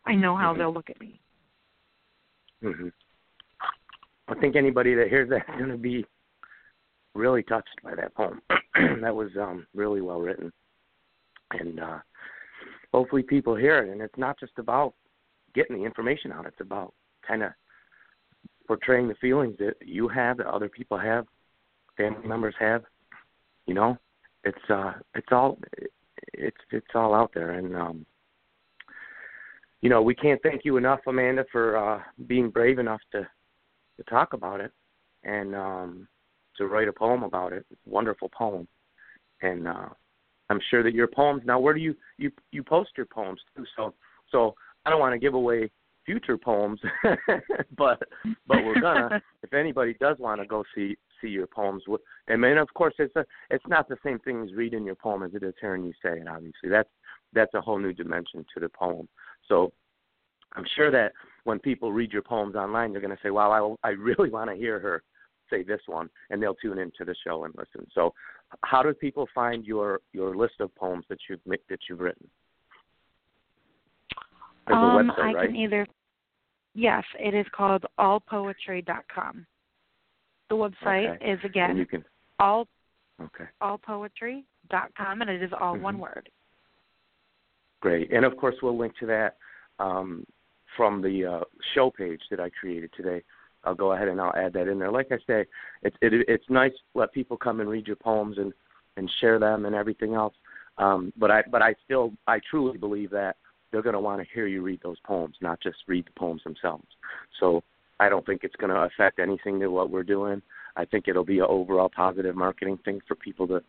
i 0.05 0.13
know 0.15 0.35
how 0.35 0.53
Mhm. 0.53 0.57
they'll 0.57 0.73
look 0.73 0.89
at 0.89 0.99
me 0.99 1.19
hmm 2.61 2.89
I 4.29 4.35
think 4.35 4.55
anybody 4.55 4.95
that 4.95 5.09
hears 5.09 5.29
that 5.29 5.41
is 5.49 5.57
going 5.57 5.69
to 5.69 5.77
be 5.77 6.05
really 7.13 7.43
touched 7.43 7.77
by 7.83 7.93
that 7.95 8.15
poem. 8.15 8.41
that 9.01 9.13
was 9.13 9.29
um 9.39 9.67
really 9.75 10.01
well 10.01 10.21
written, 10.21 10.51
and 11.51 11.79
uh 11.79 11.99
hopefully 12.93 13.23
people 13.23 13.55
hear 13.55 13.79
it. 13.79 13.89
And 13.89 14.01
it's 14.01 14.17
not 14.17 14.39
just 14.39 14.53
about 14.57 14.93
getting 15.53 15.77
the 15.77 15.83
information 15.83 16.31
out; 16.31 16.45
it's 16.45 16.61
about 16.61 16.93
kind 17.27 17.43
of 17.43 17.51
portraying 18.67 19.07
the 19.07 19.15
feelings 19.15 19.57
that 19.59 19.75
you 19.85 20.07
have, 20.07 20.37
that 20.37 20.47
other 20.47 20.69
people 20.69 20.97
have, 20.97 21.25
family 21.97 22.27
members 22.27 22.55
have. 22.59 22.83
You 23.65 23.73
know, 23.73 23.97
it's 24.43 24.69
uh 24.69 24.93
it's 25.15 25.31
all 25.31 25.57
it's 26.33 26.57
it's 26.71 26.95
all 26.95 27.13
out 27.13 27.31
there, 27.33 27.51
and 27.51 27.75
um 27.75 28.05
you 29.83 29.89
know, 29.89 30.01
we 30.01 30.15
can't 30.15 30.41
thank 30.41 30.63
you 30.63 30.77
enough, 30.77 31.01
Amanda, 31.07 31.43
for 31.51 31.75
uh, 31.75 32.01
being 32.25 32.49
brave 32.49 32.79
enough 32.79 33.01
to 33.11 33.27
to 33.97 34.03
talk 34.05 34.31
about 34.31 34.61
it 34.61 34.71
and 35.23 35.53
um, 35.53 36.07
to 36.57 36.67
write 36.67 36.87
a 36.87 36.93
poem 36.93 37.21
about 37.23 37.51
it. 37.51 37.65
Wonderful 37.85 38.29
poem, 38.29 38.65
and 39.41 39.67
uh, 39.67 39.89
I'm 40.53 40.61
sure 40.69 40.83
that 40.83 40.93
your 40.93 41.07
poems. 41.07 41.41
Now, 41.45 41.59
where 41.59 41.73
do 41.73 41.79
you 41.79 41.95
you 42.17 42.31
you 42.51 42.63
post 42.63 42.91
your 42.95 43.07
poems 43.07 43.41
too? 43.57 43.65
So 43.75 43.93
so 44.31 44.53
I 44.85 44.91
don't 44.91 44.99
want 44.99 45.13
to 45.13 45.19
give 45.19 45.33
away 45.33 45.71
future 46.05 46.37
poems, 46.37 46.79
but 47.77 47.99
but 48.47 48.63
we're 48.63 48.79
gonna. 48.79 49.19
if 49.43 49.51
anybody 49.51 49.95
does 49.99 50.17
want 50.19 50.41
to 50.41 50.47
go 50.47 50.63
see 50.75 50.95
see 51.19 51.29
your 51.29 51.47
poems, 51.47 51.81
I 52.29 52.35
mean, 52.35 52.59
of 52.59 52.71
course, 52.75 52.93
it's 52.99 53.15
a 53.15 53.25
it's 53.49 53.65
not 53.67 53.89
the 53.89 53.97
same 54.05 54.19
thing 54.19 54.43
as 54.43 54.53
reading 54.53 54.85
your 54.85 54.95
poem 54.95 55.23
as 55.23 55.33
it 55.33 55.41
is 55.41 55.55
hearing 55.59 55.83
you 55.83 55.93
say 56.03 56.19
it. 56.19 56.27
Obviously, 56.27 56.69
that's 56.69 56.89
that's 57.33 57.53
a 57.55 57.61
whole 57.61 57.79
new 57.79 57.93
dimension 57.93 58.45
to 58.53 58.59
the 58.59 58.69
poem. 58.69 59.09
So 59.47 59.73
I'm 60.53 60.65
sure 60.75 60.91
that 60.91 61.13
when 61.45 61.57
people 61.57 61.91
read 61.91 62.11
your 62.11 62.21
poems 62.21 62.55
online, 62.55 62.91
they're 62.91 63.01
going 63.01 63.15
to 63.15 63.23
say, 63.23 63.31
"Wow, 63.31 63.77
I, 63.83 63.87
I 63.87 63.91
really 63.93 64.29
want 64.37 64.51
to 64.51 64.55
hear 64.55 64.79
her 64.79 65.01
say 65.49 65.63
this 65.63 65.81
one," 65.87 66.09
and 66.29 66.41
they'll 66.41 66.53
tune 66.55 66.77
into 66.77 67.05
the 67.05 67.15
show 67.25 67.45
and 67.45 67.55
listen. 67.57 67.89
So, 67.95 68.13
how 68.61 68.83
do 68.83 68.93
people 68.93 69.27
find 69.33 69.65
your 69.65 70.01
your 70.13 70.35
list 70.35 70.55
of 70.59 70.73
poems 70.75 71.05
that 71.09 71.19
you've 71.29 71.39
that 71.45 71.79
you've 71.89 71.99
written? 71.99 72.27
There's 74.67 74.77
um 74.77 75.11
website, 75.11 75.19
i 75.19 75.33
right? 75.33 75.47
can 75.47 75.55
either 75.55 75.87
yes 76.73 77.03
it 77.19 77.33
is 77.33 77.45
called 77.55 77.85
allpoetry.com 77.99 79.45
the 80.49 80.55
website 80.55 81.15
Okay. 81.15 81.31
is 81.31 81.39
and 81.43 81.49
again 81.51 81.77
you 81.77 81.85
can. 81.85 82.03
all 82.39 82.67
Okay, 83.21 83.45
allpoetry.com 83.61 85.21
and 85.21 85.29
it 85.29 85.43
is 85.43 85.51
all 85.59 85.75
Mhm. 85.75 85.81
one 85.81 85.99
word 85.99 86.29
great. 87.83 88.11
And 88.13 88.23
of 88.23 88.37
course, 88.37 88.55
we'll 88.63 88.77
link 88.77 88.97
to 88.99 89.05
that 89.07 89.35
um, 89.77 90.25
from 90.77 91.01
the 91.01 91.25
uh, 91.25 91.43
show 91.75 91.91
page 91.91 92.21
that 92.31 92.39
I 92.39 92.49
created 92.49 92.91
today. 92.95 93.21
I'll 93.63 93.75
go 93.75 93.93
ahead 93.93 94.07
and 94.07 94.19
I'll 94.19 94.35
add 94.35 94.53
that 94.53 94.67
in 94.67 94.79
there. 94.79 94.91
Like 94.91 95.11
I 95.11 95.17
say, 95.27 95.45
it's 95.83 95.95
it, 96.01 96.13
it's 96.27 96.49
nice 96.49 96.71
to 96.71 96.99
let 96.99 97.13
people 97.13 97.37
come 97.37 97.59
and 97.59 97.69
read 97.69 97.87
your 97.87 97.95
poems 97.95 98.37
and 98.37 98.53
and 98.97 99.09
share 99.19 99.39
them 99.39 99.65
and 99.65 99.75
everything 99.75 100.13
else. 100.13 100.33
Um, 100.77 101.13
but 101.17 101.31
I 101.31 101.43
but 101.49 101.61
I 101.61 101.75
still 101.85 102.13
I 102.27 102.39
truly 102.49 102.77
believe 102.77 103.11
that 103.11 103.37
they're 103.71 103.81
going 103.81 103.93
to 103.93 103.99
want 103.99 104.21
to 104.21 104.27
hear 104.33 104.47
you 104.47 104.61
read 104.61 104.81
those 104.83 104.99
poems, 105.05 105.35
not 105.41 105.59
just 105.61 105.77
read 105.87 106.05
the 106.05 106.19
poems 106.19 106.43
themselves. 106.43 106.85
So 107.39 107.63
I 107.99 108.09
don't 108.09 108.25
think 108.25 108.43
it's 108.43 108.55
going 108.55 108.69
to 108.69 108.81
affect 108.81 109.19
anything 109.19 109.59
to 109.59 109.67
what 109.67 109.89
we're 109.89 110.03
doing. 110.03 110.41
I 110.75 110.85
think 110.85 111.07
it'll 111.07 111.25
be 111.25 111.39
an 111.39 111.45
overall 111.47 111.89
positive 111.89 112.35
marketing 112.35 112.79
thing 112.83 113.01
for 113.07 113.15
people 113.15 113.47
to 113.47 113.61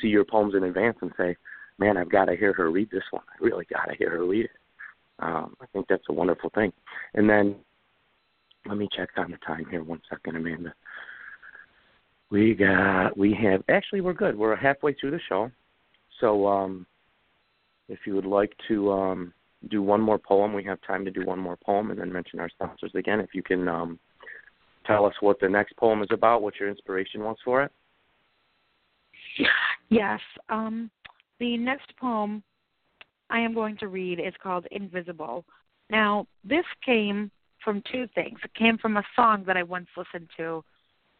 see 0.00 0.08
your 0.08 0.24
poems 0.24 0.54
in 0.54 0.64
advance 0.64 0.98
and 1.00 1.12
say, 1.16 1.36
"Man, 1.78 1.96
I've 1.96 2.10
got 2.10 2.26
to 2.26 2.36
hear 2.36 2.52
her 2.54 2.70
read 2.70 2.90
this 2.90 3.04
one. 3.10 3.24
I 3.28 3.44
really 3.44 3.66
got 3.66 3.86
to 3.86 3.96
hear 3.96 4.10
her 4.10 4.24
read 4.24 4.46
it." 4.46 4.50
Um, 5.18 5.56
I 5.60 5.66
think 5.72 5.86
that's 5.88 6.08
a 6.08 6.12
wonderful 6.12 6.50
thing. 6.54 6.72
And 7.14 7.28
then 7.28 7.56
let 8.66 8.78
me 8.78 8.88
check 8.94 9.10
on 9.16 9.30
the 9.30 9.36
time 9.38 9.66
here 9.70 9.82
one 9.82 10.00
second, 10.08 10.36
Amanda. 10.36 10.72
We 12.30 12.54
got 12.54 13.16
we 13.16 13.34
have 13.42 13.62
actually 13.68 14.00
we're 14.00 14.12
good. 14.12 14.36
We're 14.36 14.56
halfway 14.56 14.94
through 14.94 15.12
the 15.12 15.20
show. 15.28 15.50
So 16.20 16.46
um 16.46 16.86
if 17.88 18.00
you 18.06 18.14
would 18.14 18.26
like 18.26 18.54
to 18.68 18.92
um 18.92 19.34
do 19.70 19.82
one 19.82 20.00
more 20.00 20.18
poem, 20.18 20.52
we 20.52 20.64
have 20.64 20.78
time 20.86 21.04
to 21.04 21.10
do 21.10 21.24
one 21.24 21.38
more 21.38 21.56
poem 21.56 21.90
and 21.90 22.00
then 22.00 22.12
mention 22.12 22.40
our 22.40 22.48
sponsors 22.48 22.92
again. 22.94 23.20
If 23.20 23.34
you 23.34 23.42
can 23.42 23.68
um 23.68 23.98
tell 24.86 25.04
us 25.04 25.14
what 25.20 25.40
the 25.40 25.48
next 25.48 25.76
poem 25.76 26.02
is 26.02 26.08
about, 26.10 26.42
what 26.42 26.58
your 26.58 26.68
inspiration 26.68 27.22
was 27.22 27.36
for 27.44 27.62
it. 27.62 27.72
Yes. 29.88 30.20
Um, 30.48 30.90
the 31.38 31.56
next 31.56 31.94
poem 32.00 32.42
I 33.30 33.40
am 33.40 33.54
going 33.54 33.76
to 33.78 33.88
read 33.88 34.18
is 34.18 34.34
called 34.42 34.66
Invisible. 34.70 35.44
Now, 35.90 36.26
this 36.44 36.64
came 36.84 37.30
from 37.64 37.82
two 37.90 38.06
things. 38.14 38.38
It 38.44 38.54
came 38.54 38.78
from 38.78 38.96
a 38.96 39.04
song 39.14 39.44
that 39.46 39.56
I 39.56 39.62
once 39.62 39.88
listened 39.96 40.28
to 40.36 40.64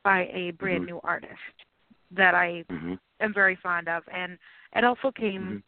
by 0.02 0.26
a 0.32 0.52
brand 0.52 0.84
Mhm. 0.84 0.88
new 0.88 1.00
artist 1.02 1.64
that 2.10 2.34
I 2.34 2.64
Mhm. 2.70 2.98
am 3.20 3.32
very 3.32 3.56
fond 3.56 3.88
of, 3.88 4.02
and 4.08 4.38
it 4.74 4.84
also 4.84 5.10
came 5.12 5.42
Mhm. 5.42 5.62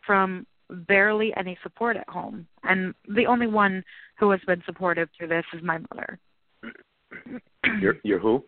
from 0.00 0.46
barely 0.68 1.34
any 1.36 1.56
support 1.62 1.96
at 1.96 2.08
home. 2.08 2.48
And 2.64 2.94
the 3.08 3.26
only 3.26 3.46
one 3.46 3.84
who 4.16 4.30
has 4.30 4.40
been 4.44 4.62
supportive 4.64 5.10
through 5.12 5.28
this 5.28 5.46
is 5.52 5.62
my 5.62 5.78
mother. 5.90 6.18
Your 7.80 7.96
your 8.02 8.18
who? 8.18 8.44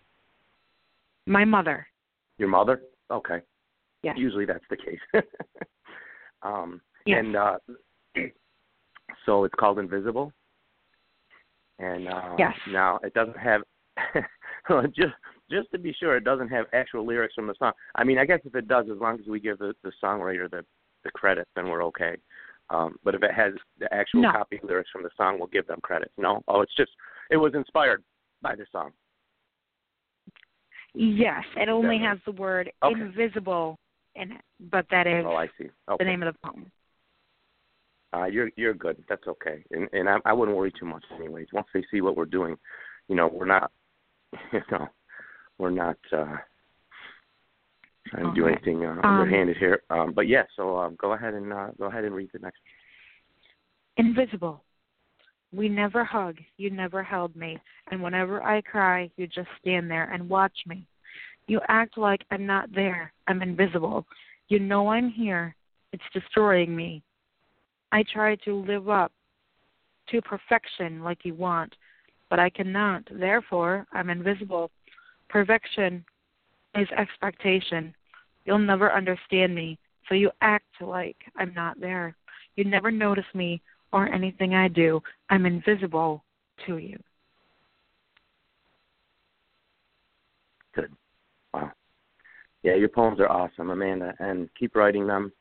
My 1.26 1.44
mother. 1.44 1.86
Your 2.38 2.48
mother? 2.48 2.82
Okay. 3.10 3.42
Yes. 4.02 4.16
Usually 4.16 4.44
that's 4.44 4.64
the 4.70 4.76
case. 4.76 5.00
um, 6.42 6.80
yes. 7.04 7.18
And 7.18 7.36
uh, 7.36 7.58
so 9.26 9.44
it's 9.44 9.54
called 9.54 9.78
Invisible. 9.78 10.32
And 11.78 12.08
uh, 12.08 12.34
yes. 12.38 12.54
now 12.70 12.98
it 13.02 13.14
doesn't 13.14 13.38
have 13.38 13.62
just 14.94 15.14
just 15.50 15.70
to 15.72 15.78
be 15.78 15.94
sure, 15.98 16.16
it 16.16 16.24
doesn't 16.24 16.48
have 16.48 16.66
actual 16.72 17.06
lyrics 17.06 17.34
from 17.34 17.46
the 17.46 17.54
song. 17.58 17.72
I 17.94 18.04
mean, 18.04 18.18
I 18.18 18.24
guess 18.24 18.40
if 18.44 18.54
it 18.54 18.68
does, 18.68 18.86
as 18.92 18.98
long 19.00 19.18
as 19.18 19.26
we 19.26 19.40
give 19.40 19.58
the, 19.58 19.74
the 19.82 19.92
songwriter 20.02 20.50
the 20.50 20.64
the 21.04 21.10
credit, 21.10 21.46
then 21.54 21.68
we're 21.68 21.84
okay. 21.84 22.16
Um, 22.70 22.96
but 23.02 23.14
if 23.14 23.22
it 23.22 23.32
has 23.34 23.54
the 23.78 23.92
actual 23.94 24.22
no. 24.22 24.32
copy 24.32 24.60
lyrics 24.62 24.90
from 24.90 25.02
the 25.02 25.10
song, 25.16 25.38
we'll 25.38 25.48
give 25.48 25.66
them 25.66 25.80
credit. 25.82 26.10
No, 26.18 26.42
oh, 26.48 26.60
it's 26.60 26.74
just 26.76 26.90
it 27.30 27.36
was 27.36 27.54
inspired 27.54 28.02
by 28.42 28.54
the 28.54 28.66
song. 28.70 28.90
Yes, 30.94 31.44
it 31.56 31.68
only 31.68 31.98
has 31.98 32.18
the 32.24 32.32
word 32.32 32.70
okay. 32.82 33.00
invisible 33.00 33.78
in 34.16 34.32
it, 34.32 34.40
but 34.70 34.86
that 34.90 35.06
is 35.06 35.24
oh, 35.26 35.36
I 35.36 35.46
see. 35.58 35.68
Okay. 35.88 36.04
the 36.04 36.10
name 36.10 36.22
of 36.22 36.34
the 36.34 36.38
poem. 36.48 36.70
Uh, 38.12 38.24
you're 38.24 38.50
you're 38.56 38.74
good. 38.74 39.02
That's 39.08 39.26
okay, 39.26 39.64
and 39.70 39.88
and 39.92 40.08
I, 40.08 40.16
I 40.24 40.32
wouldn't 40.32 40.56
worry 40.56 40.72
too 40.78 40.86
much, 40.86 41.04
anyways. 41.14 41.48
Once 41.52 41.66
they 41.74 41.84
see 41.90 42.00
what 42.00 42.16
we're 42.16 42.24
doing, 42.24 42.56
you 43.08 43.14
know, 43.14 43.28
we're 43.28 43.46
not, 43.46 43.70
you 44.52 44.60
know, 44.70 44.88
we're 45.58 45.70
not 45.70 45.98
uh, 46.12 46.36
trying 48.06 48.34
to 48.34 48.34
do 48.34 48.46
anything 48.46 48.84
uh, 48.86 48.90
um, 48.90 49.00
underhanded 49.04 49.58
here. 49.58 49.82
Um, 49.90 50.12
but 50.14 50.26
yeah, 50.26 50.44
so 50.56 50.78
um, 50.78 50.96
go 51.00 51.12
ahead 51.12 51.34
and 51.34 51.52
uh, 51.52 51.68
go 51.78 51.86
ahead 51.86 52.04
and 52.04 52.14
read 52.14 52.30
the 52.32 52.38
next. 52.38 52.58
Invisible. 53.98 54.62
We 55.52 55.68
never 55.68 56.04
hug. 56.04 56.36
You 56.56 56.70
never 56.70 57.02
held 57.02 57.34
me, 57.36 57.58
and 57.90 58.02
whenever 58.02 58.42
I 58.42 58.62
cry, 58.62 59.10
you 59.16 59.26
just 59.26 59.48
stand 59.60 59.90
there 59.90 60.10
and 60.12 60.28
watch 60.28 60.56
me. 60.66 60.86
You 61.46 61.60
act 61.68 61.98
like 61.98 62.22
I'm 62.30 62.46
not 62.46 62.72
there. 62.74 63.12
I'm 63.26 63.42
invisible. 63.42 64.06
You 64.48 64.60
know 64.60 64.88
I'm 64.88 65.10
here. 65.10 65.54
It's 65.92 66.02
destroying 66.12 66.76
me. 66.76 67.02
I 67.92 68.04
try 68.12 68.36
to 68.44 68.54
live 68.54 68.88
up 68.88 69.12
to 70.10 70.22
perfection 70.22 71.02
like 71.02 71.24
you 71.24 71.34
want, 71.34 71.74
but 72.30 72.38
I 72.38 72.50
cannot. 72.50 73.02
Therefore, 73.10 73.86
I'm 73.92 74.10
invisible. 74.10 74.70
Perfection 75.28 76.04
is 76.74 76.88
expectation. 76.96 77.94
You'll 78.44 78.58
never 78.58 78.92
understand 78.92 79.54
me, 79.54 79.78
so 80.08 80.14
you 80.14 80.30
act 80.40 80.66
like 80.80 81.16
I'm 81.36 81.52
not 81.54 81.80
there. 81.80 82.16
You 82.56 82.64
never 82.64 82.90
notice 82.90 83.24
me 83.34 83.60
or 83.92 84.12
anything 84.12 84.54
I 84.54 84.68
do. 84.68 85.00
I'm 85.30 85.46
invisible 85.46 86.24
to 86.66 86.78
you. 86.78 86.98
Good. 90.74 90.92
Wow. 91.52 91.72
Yeah, 92.62 92.74
your 92.74 92.88
poems 92.88 93.20
are 93.20 93.30
awesome, 93.30 93.70
Amanda, 93.70 94.14
and 94.18 94.48
keep 94.58 94.74
writing 94.76 95.06
them. 95.06 95.32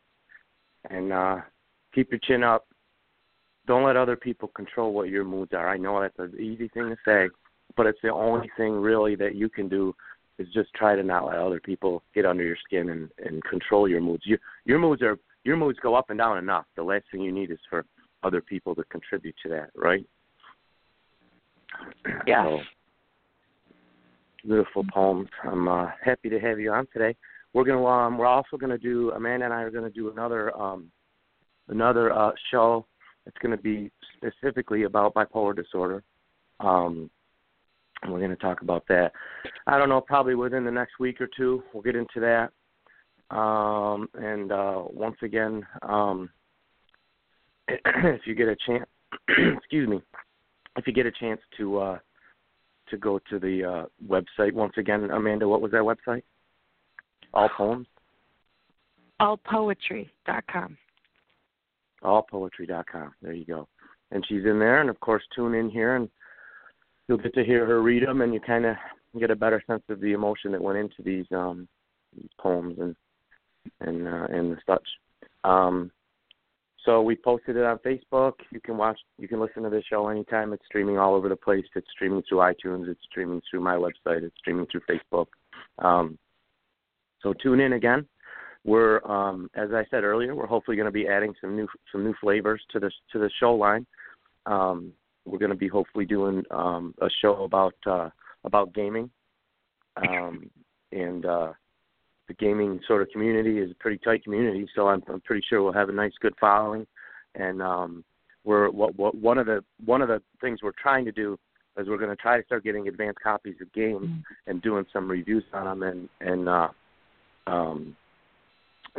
And 0.89 1.11
uh 1.11 1.37
keep 1.97 2.11
your 2.11 2.19
chin 2.19 2.43
up. 2.43 2.67
Don't 3.65 3.83
let 3.83 3.97
other 3.97 4.15
people 4.15 4.49
control 4.49 4.93
what 4.93 5.09
your 5.09 5.23
moods 5.23 5.51
are. 5.53 5.67
I 5.67 5.77
know 5.77 5.99
that's 5.99 6.17
an 6.19 6.39
easy 6.39 6.69
thing 6.69 6.89
to 6.89 6.95
say, 7.03 7.27
but 7.75 7.87
it's 7.87 7.99
the 8.03 8.13
only 8.13 8.49
thing 8.55 8.73
really 8.73 9.15
that 9.15 9.35
you 9.35 9.49
can 9.49 9.67
do 9.67 9.93
is 10.37 10.47
just 10.53 10.71
try 10.75 10.95
to 10.95 11.01
not 11.01 11.25
let 11.25 11.37
other 11.37 11.59
people 11.59 12.03
get 12.13 12.25
under 12.25 12.43
your 12.43 12.55
skin 12.63 12.89
and 12.89 13.09
and 13.25 13.43
control 13.43 13.89
your 13.89 13.99
moods. 13.99 14.23
Your 14.25 14.37
your 14.65 14.77
moods 14.77 15.01
are 15.01 15.17
your 15.43 15.57
moods 15.57 15.79
go 15.81 15.95
up 15.95 16.09
and 16.09 16.19
down 16.19 16.37
enough. 16.37 16.65
The 16.75 16.83
last 16.83 17.05
thing 17.11 17.21
you 17.21 17.31
need 17.31 17.49
is 17.49 17.57
for 17.69 17.83
other 18.23 18.41
people 18.41 18.75
to 18.75 18.83
contribute 18.85 19.35
to 19.43 19.49
that, 19.49 19.71
right? 19.75 20.05
Yeah. 22.27 22.43
So, 22.43 22.59
beautiful 24.45 24.85
poems. 24.93 25.29
I'm 25.43 25.67
uh, 25.67 25.87
happy 26.01 26.29
to 26.29 26.39
have 26.39 26.59
you 26.59 26.71
on 26.71 26.87
today. 26.93 27.15
We're 27.53 27.65
gonna 27.65 27.85
um, 27.85 28.19
we're 28.19 28.27
also 28.27 28.55
gonna 28.55 28.77
do 28.77 29.11
Amanda 29.11 29.45
and 29.45 29.53
I 29.53 29.63
are 29.63 29.71
gonna 29.71 29.89
do 29.89 30.11
another 30.11 30.55
um, 30.55 30.91
another 31.69 32.11
uh, 32.11 32.31
show. 32.51 32.85
It's 33.25 33.37
gonna 33.41 33.57
be 33.57 33.91
specifically 34.17 34.83
about 34.83 35.13
bipolar 35.13 35.55
disorder. 35.55 36.03
Um, 36.59 37.09
and 38.01 38.11
we're 38.11 38.19
going 38.19 38.31
to 38.31 38.37
talk 38.37 38.61
about 38.61 38.87
that. 38.87 39.11
I 39.65 39.77
don't 39.77 39.89
know, 39.89 40.01
probably 40.01 40.35
within 40.35 40.63
the 40.63 40.71
next 40.71 40.99
week 40.99 41.19
or 41.19 41.27
two, 41.35 41.63
we'll 41.73 41.83
get 41.83 41.95
into 41.95 42.19
that. 42.19 42.51
Um, 43.35 44.07
and 44.13 44.51
uh, 44.51 44.83
once 44.85 45.17
again, 45.21 45.65
um, 45.81 46.29
if 47.67 48.21
you 48.25 48.35
get 48.35 48.47
a 48.47 48.55
chance, 48.65 48.85
excuse 49.57 49.89
me, 49.89 50.01
if 50.77 50.87
you 50.87 50.93
get 50.93 51.05
a 51.05 51.11
chance 51.11 51.41
to 51.57 51.79
uh, 51.79 51.97
to 52.89 52.97
go 52.97 53.19
to 53.29 53.39
the 53.39 53.63
uh, 53.63 53.85
website 54.07 54.53
once 54.53 54.73
again, 54.77 55.09
Amanda, 55.11 55.47
what 55.47 55.61
was 55.61 55.71
that 55.71 55.81
website? 55.81 56.23
All 57.33 57.49
poems. 57.49 57.87
Allpoetry.com. 59.19 60.77
Allpoetry.com. 62.03 63.13
There 63.21 63.33
you 63.33 63.45
go. 63.45 63.67
And 64.11 64.25
she's 64.27 64.45
in 64.45 64.59
there, 64.59 64.81
and 64.81 64.89
of 64.89 64.99
course, 64.99 65.23
tune 65.35 65.53
in 65.53 65.69
here, 65.69 65.95
and 65.95 66.09
you'll 67.07 67.17
get 67.17 67.33
to 67.33 67.43
hear 67.43 67.65
her 67.65 67.81
read 67.81 68.03
them, 68.03 68.21
and 68.21 68.33
you 68.33 68.39
kind 68.39 68.65
of 68.65 68.75
get 69.19 69.31
a 69.31 69.35
better 69.35 69.61
sense 69.67 69.83
of 69.89 69.99
the 69.99 70.13
emotion 70.13 70.51
that 70.51 70.61
went 70.61 70.77
into 70.77 71.01
these 71.03 71.25
um, 71.31 71.67
poems 72.39 72.77
and 72.79 72.95
and 73.81 74.07
uh, 74.07 74.27
and 74.29 74.57
such. 74.65 74.87
Um, 75.43 75.91
so 76.87 77.01
we 77.01 77.17
posted 77.17 77.57
it 77.57 77.65
on 77.65 77.79
Facebook. 77.79 78.33
You 78.49 78.61
can 78.61 78.77
watch, 78.77 78.97
you 79.19 79.27
can 79.27 79.41
listen 79.41 79.63
to 79.63 79.69
the 79.69 79.83
show 79.89 80.07
anytime. 80.07 80.53
It's 80.53 80.65
streaming 80.65 80.97
all 80.97 81.15
over 81.15 81.27
the 81.27 81.35
place. 81.35 81.65
It's 81.75 81.87
streaming 81.91 82.23
through 82.27 82.37
iTunes. 82.37 82.87
It's 82.87 83.03
streaming 83.09 83.41
through 83.49 83.59
my 83.59 83.75
website. 83.75 84.23
It's 84.23 84.37
streaming 84.37 84.67
through 84.67 84.81
Facebook. 84.89 85.25
Um, 85.79 86.17
so 87.21 87.33
tune 87.33 87.59
in 87.59 87.73
again. 87.73 88.07
We're, 88.67 88.99
um, 89.05 89.49
as 89.55 89.69
I 89.73 89.85
said 89.89 90.03
earlier, 90.03 90.35
we're 90.35 90.45
hopefully 90.45 90.75
going 90.75 90.87
to 90.87 90.91
be 90.91 91.07
adding 91.07 91.33
some 91.39 91.55
new 91.55 91.67
some 91.91 92.03
new 92.03 92.13
flavors 92.19 92.61
to 92.73 92.79
the 92.79 92.91
to 93.13 93.17
the 93.17 93.31
show 93.39 93.53
line. 93.53 93.87
Um, 94.45 94.91
we're 95.25 95.37
going 95.39 95.51
to 95.51 95.57
be 95.57 95.69
hopefully 95.69 96.05
doing 96.05 96.43
um, 96.51 96.93
a 97.01 97.07
show 97.21 97.43
about 97.43 97.75
uh, 97.85 98.09
about 98.43 98.73
gaming, 98.73 99.09
um, 99.95 100.49
and 100.91 101.25
uh, 101.25 101.53
the 102.27 102.33
gaming 102.33 102.81
sort 102.87 103.01
of 103.01 103.09
community 103.09 103.59
is 103.59 103.71
a 103.71 103.75
pretty 103.75 103.99
tight 103.99 104.23
community. 104.25 104.67
So 104.75 104.89
I'm, 104.89 105.01
I'm 105.07 105.21
pretty 105.21 105.45
sure 105.49 105.63
we'll 105.63 105.71
have 105.71 105.89
a 105.89 105.93
nice, 105.93 106.11
good 106.21 106.33
following, 106.37 106.85
and 107.35 107.61
um, 107.61 108.03
we're 108.43 108.69
what, 108.69 108.97
what 108.97 109.15
one 109.15 109.37
of 109.37 109.45
the 109.45 109.63
one 109.85 110.01
of 110.01 110.09
the 110.09 110.21
things 110.41 110.59
we're 110.61 110.71
trying 110.81 111.05
to 111.05 111.13
do 111.13 111.39
is 111.77 111.87
we're 111.87 111.97
going 111.97 112.09
to 112.09 112.15
try 112.17 112.37
to 112.37 112.45
start 112.45 112.65
getting 112.65 112.89
advanced 112.89 113.19
copies 113.23 113.55
of 113.61 113.71
games 113.71 114.07
Mm-hmm. 114.07 114.49
and 114.49 114.61
doing 114.61 114.85
some 114.91 115.09
reviews 115.09 115.43
on 115.53 115.79
them, 115.79 115.83
and 115.83 116.09
and 116.19 116.49
uh, 116.49 116.67
um, 117.47 117.95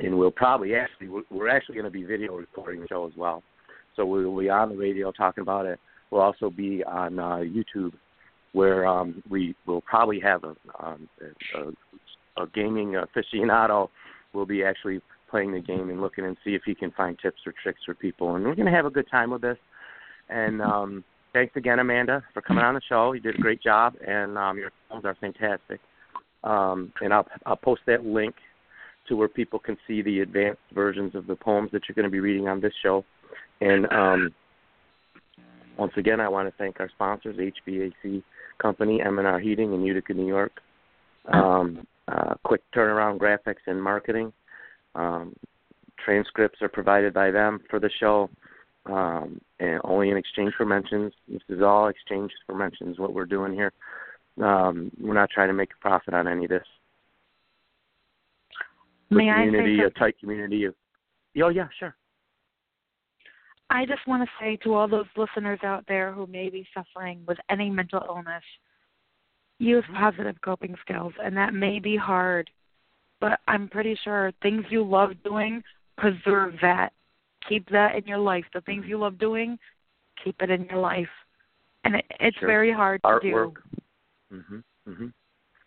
and 0.07 0.19
we'll 0.19 0.31
probably 0.31 0.75
actually 0.75 1.09
we're- 1.09 1.51
actually 1.51 1.75
going 1.75 1.85
to 1.85 1.91
be 1.91 2.05
video 2.05 2.37
recording 2.37 2.81
the 2.81 2.89
show 2.89 3.07
as 3.07 3.13
well. 3.17 3.43
So 3.97 4.07
we'll 4.07 4.37
be 4.39 4.49
on 4.49 4.71
the 4.71 4.77
radio 4.77 5.11
talking 5.11 5.43
about 5.43 5.67
it. 5.67 5.81
We'll 6.11 6.23
also 6.23 6.51
be 6.51 6.85
on 6.85 7.19
uh, 7.19 7.39
YouTube, 7.39 7.93
where 8.53 8.87
um, 8.87 9.23
we 9.29 9.55
will 9.67 9.81
probably 9.83 10.21
have 10.21 10.45
a, 10.45 10.55
um, 10.83 11.09
a, 11.57 12.43
a 12.43 12.47
gaming 12.55 12.95
aficionado 12.95 13.89
will 14.33 14.47
be 14.47 14.63
actually 14.63 15.01
playing 15.31 15.53
the 15.53 15.61
game 15.61 15.91
and 15.91 16.01
looking 16.01 16.25
and 16.25 16.37
see 16.45 16.55
if 16.55 16.63
he 16.65 16.75
can 16.75 16.91
find 16.93 17.19
tips 17.21 17.41
or 17.47 17.53
tricks 17.63 17.81
for 17.85 17.95
people. 17.95 18.37
And 18.37 18.45
we're 18.45 18.55
going 18.55 18.67
to 18.67 18.73
have 18.73 18.87
a 18.87 18.91
good 18.91 19.11
time 19.11 19.31
with 19.31 19.43
this. 19.43 19.59
And 20.31 20.63
um, 20.63 21.05
thanks 21.33 21.57
again, 21.57 21.79
Amanda, 21.79 22.23
for 22.33 22.41
coming 22.41 22.65
on 22.65 22.75
the 22.75 22.81
show. 22.89 23.13
You 23.13 23.21
did 23.21 23.35
a 23.35 23.39
great 23.39 23.63
job, 23.63 23.95
and 24.07 24.39
um, 24.39 24.59
your 24.59 24.71
poems 24.89 25.05
are 25.05 25.17
fantastic. 25.21 25.81
Um, 26.45 26.93
and 27.01 27.13
I'll 27.13 27.27
I'll 27.47 27.57
post 27.57 27.83
that 27.87 28.05
link 28.05 28.35
to 29.09 29.16
where 29.16 29.29
people 29.29 29.59
can 29.59 29.77
see 29.87 30.03
the 30.03 30.21
advanced 30.21 30.61
versions 30.75 31.14
of 31.14 31.27
the 31.27 31.35
poems 31.35 31.71
that 31.73 31.83
you're 31.88 31.94
going 31.94 32.05
to 32.05 32.11
be 32.11 32.21
reading 32.21 32.49
on 32.49 32.61
this 32.61 32.73
show. 32.83 33.05
And 33.61 33.90
um, 33.92 34.35
once 35.77 35.92
again, 35.97 36.21
I 36.21 36.29
want 36.29 36.49
to 36.49 36.55
thank 36.59 36.81
our 36.81 36.88
sponsors, 36.90 37.37
HVAC 37.37 38.23
Company, 38.59 39.01
M&R 39.03 39.38
Heating 39.38 39.73
in 39.73 39.83
Utica, 39.83 40.14
New 40.14 40.27
York. 40.27 40.53
Um, 41.33 41.87
uh, 42.09 42.35
quick 42.44 42.62
turnaround 42.75 43.18
graphics 43.18 43.66
and 43.66 43.83
marketing. 43.83 44.33
Um, 44.94 45.35
transcripts 46.05 46.62
are 46.62 46.68
provided 46.68 47.12
by 47.12 47.31
them 47.31 47.61
for 47.68 47.79
the 47.79 47.90
show, 48.01 48.31
um, 48.87 49.40
and 49.61 49.81
only 49.85 50.11
in 50.11 50.16
exchange 50.16 50.55
for 50.57 50.64
mentions. 50.64 51.12
This 51.29 51.42
is 51.49 51.62
all 51.62 51.88
exchange 51.88 52.33
for 52.47 52.55
mentions. 52.55 52.99
What 52.99 53.12
we're 53.12 53.27
doing 53.27 53.53
here, 53.53 53.73
um, 54.42 54.90
we're 55.01 55.14
not 55.14 55.31
trying 55.31 55.49
to 55.49 55.55
make 55.55 55.71
a 55.73 55.83
profit 55.83 56.14
on 56.14 56.27
any 56.27 56.44
of 56.44 56.51
this. 56.51 56.66
We're 59.11 59.18
May 59.18 59.29
a 59.29 59.33
I 59.33 59.37
say 59.38 59.44
community, 59.47 59.81
a 59.81 59.90
tight 59.90 60.18
community 60.18 60.64
of. 60.64 60.75
Oh 61.42 61.49
yeah, 61.49 61.68
sure. 61.79 61.94
I 63.71 63.85
just 63.85 64.07
want 64.07 64.23
to 64.23 64.31
say 64.40 64.57
to 64.64 64.75
all 64.75 64.88
those 64.88 65.07
listeners 65.16 65.61
out 65.62 65.85
there 65.88 66.12
who 66.12 66.27
may 66.27 66.49
be 66.49 66.66
suffering 66.75 67.21
with 67.27 67.38
any 67.51 67.68
mental 67.68 68.03
illness, 68.09 68.42
use 69.59 69.85
positive 69.94 70.37
coping 70.42 70.75
skills, 70.81 71.12
and 71.23 71.37
that 71.37 71.53
may 71.53 71.79
be 71.79 71.94
hard, 71.97 72.49
but 73.21 73.40
I'm 73.47 73.68
pretty 73.68 73.99
sure 74.05 74.33
things 74.42 74.64
you 74.71 74.83
love 74.85 75.12
doing, 75.23 75.62
preserve 75.99 76.55
that. 76.62 76.92
Keep 77.49 77.68
that 77.71 77.94
in 77.94 78.05
your 78.07 78.18
life. 78.18 78.44
The 78.55 78.62
things 78.62 78.85
you 78.87 78.99
love 78.99 79.18
doing, 79.18 79.59
keep 80.25 80.40
it 80.40 80.51
in 80.51 80.64
your 80.64 80.79
life. 80.81 81.09
And 81.85 81.97
it, 81.97 82.05
it's 82.21 82.37
Sure. 82.38 82.49
very 82.49 82.73
hard 82.73 83.01
to 83.03 83.09
Artwork. 83.09 83.55
do. 84.31 84.35
Mhm. 84.37 84.64
Mhm. 84.88 85.12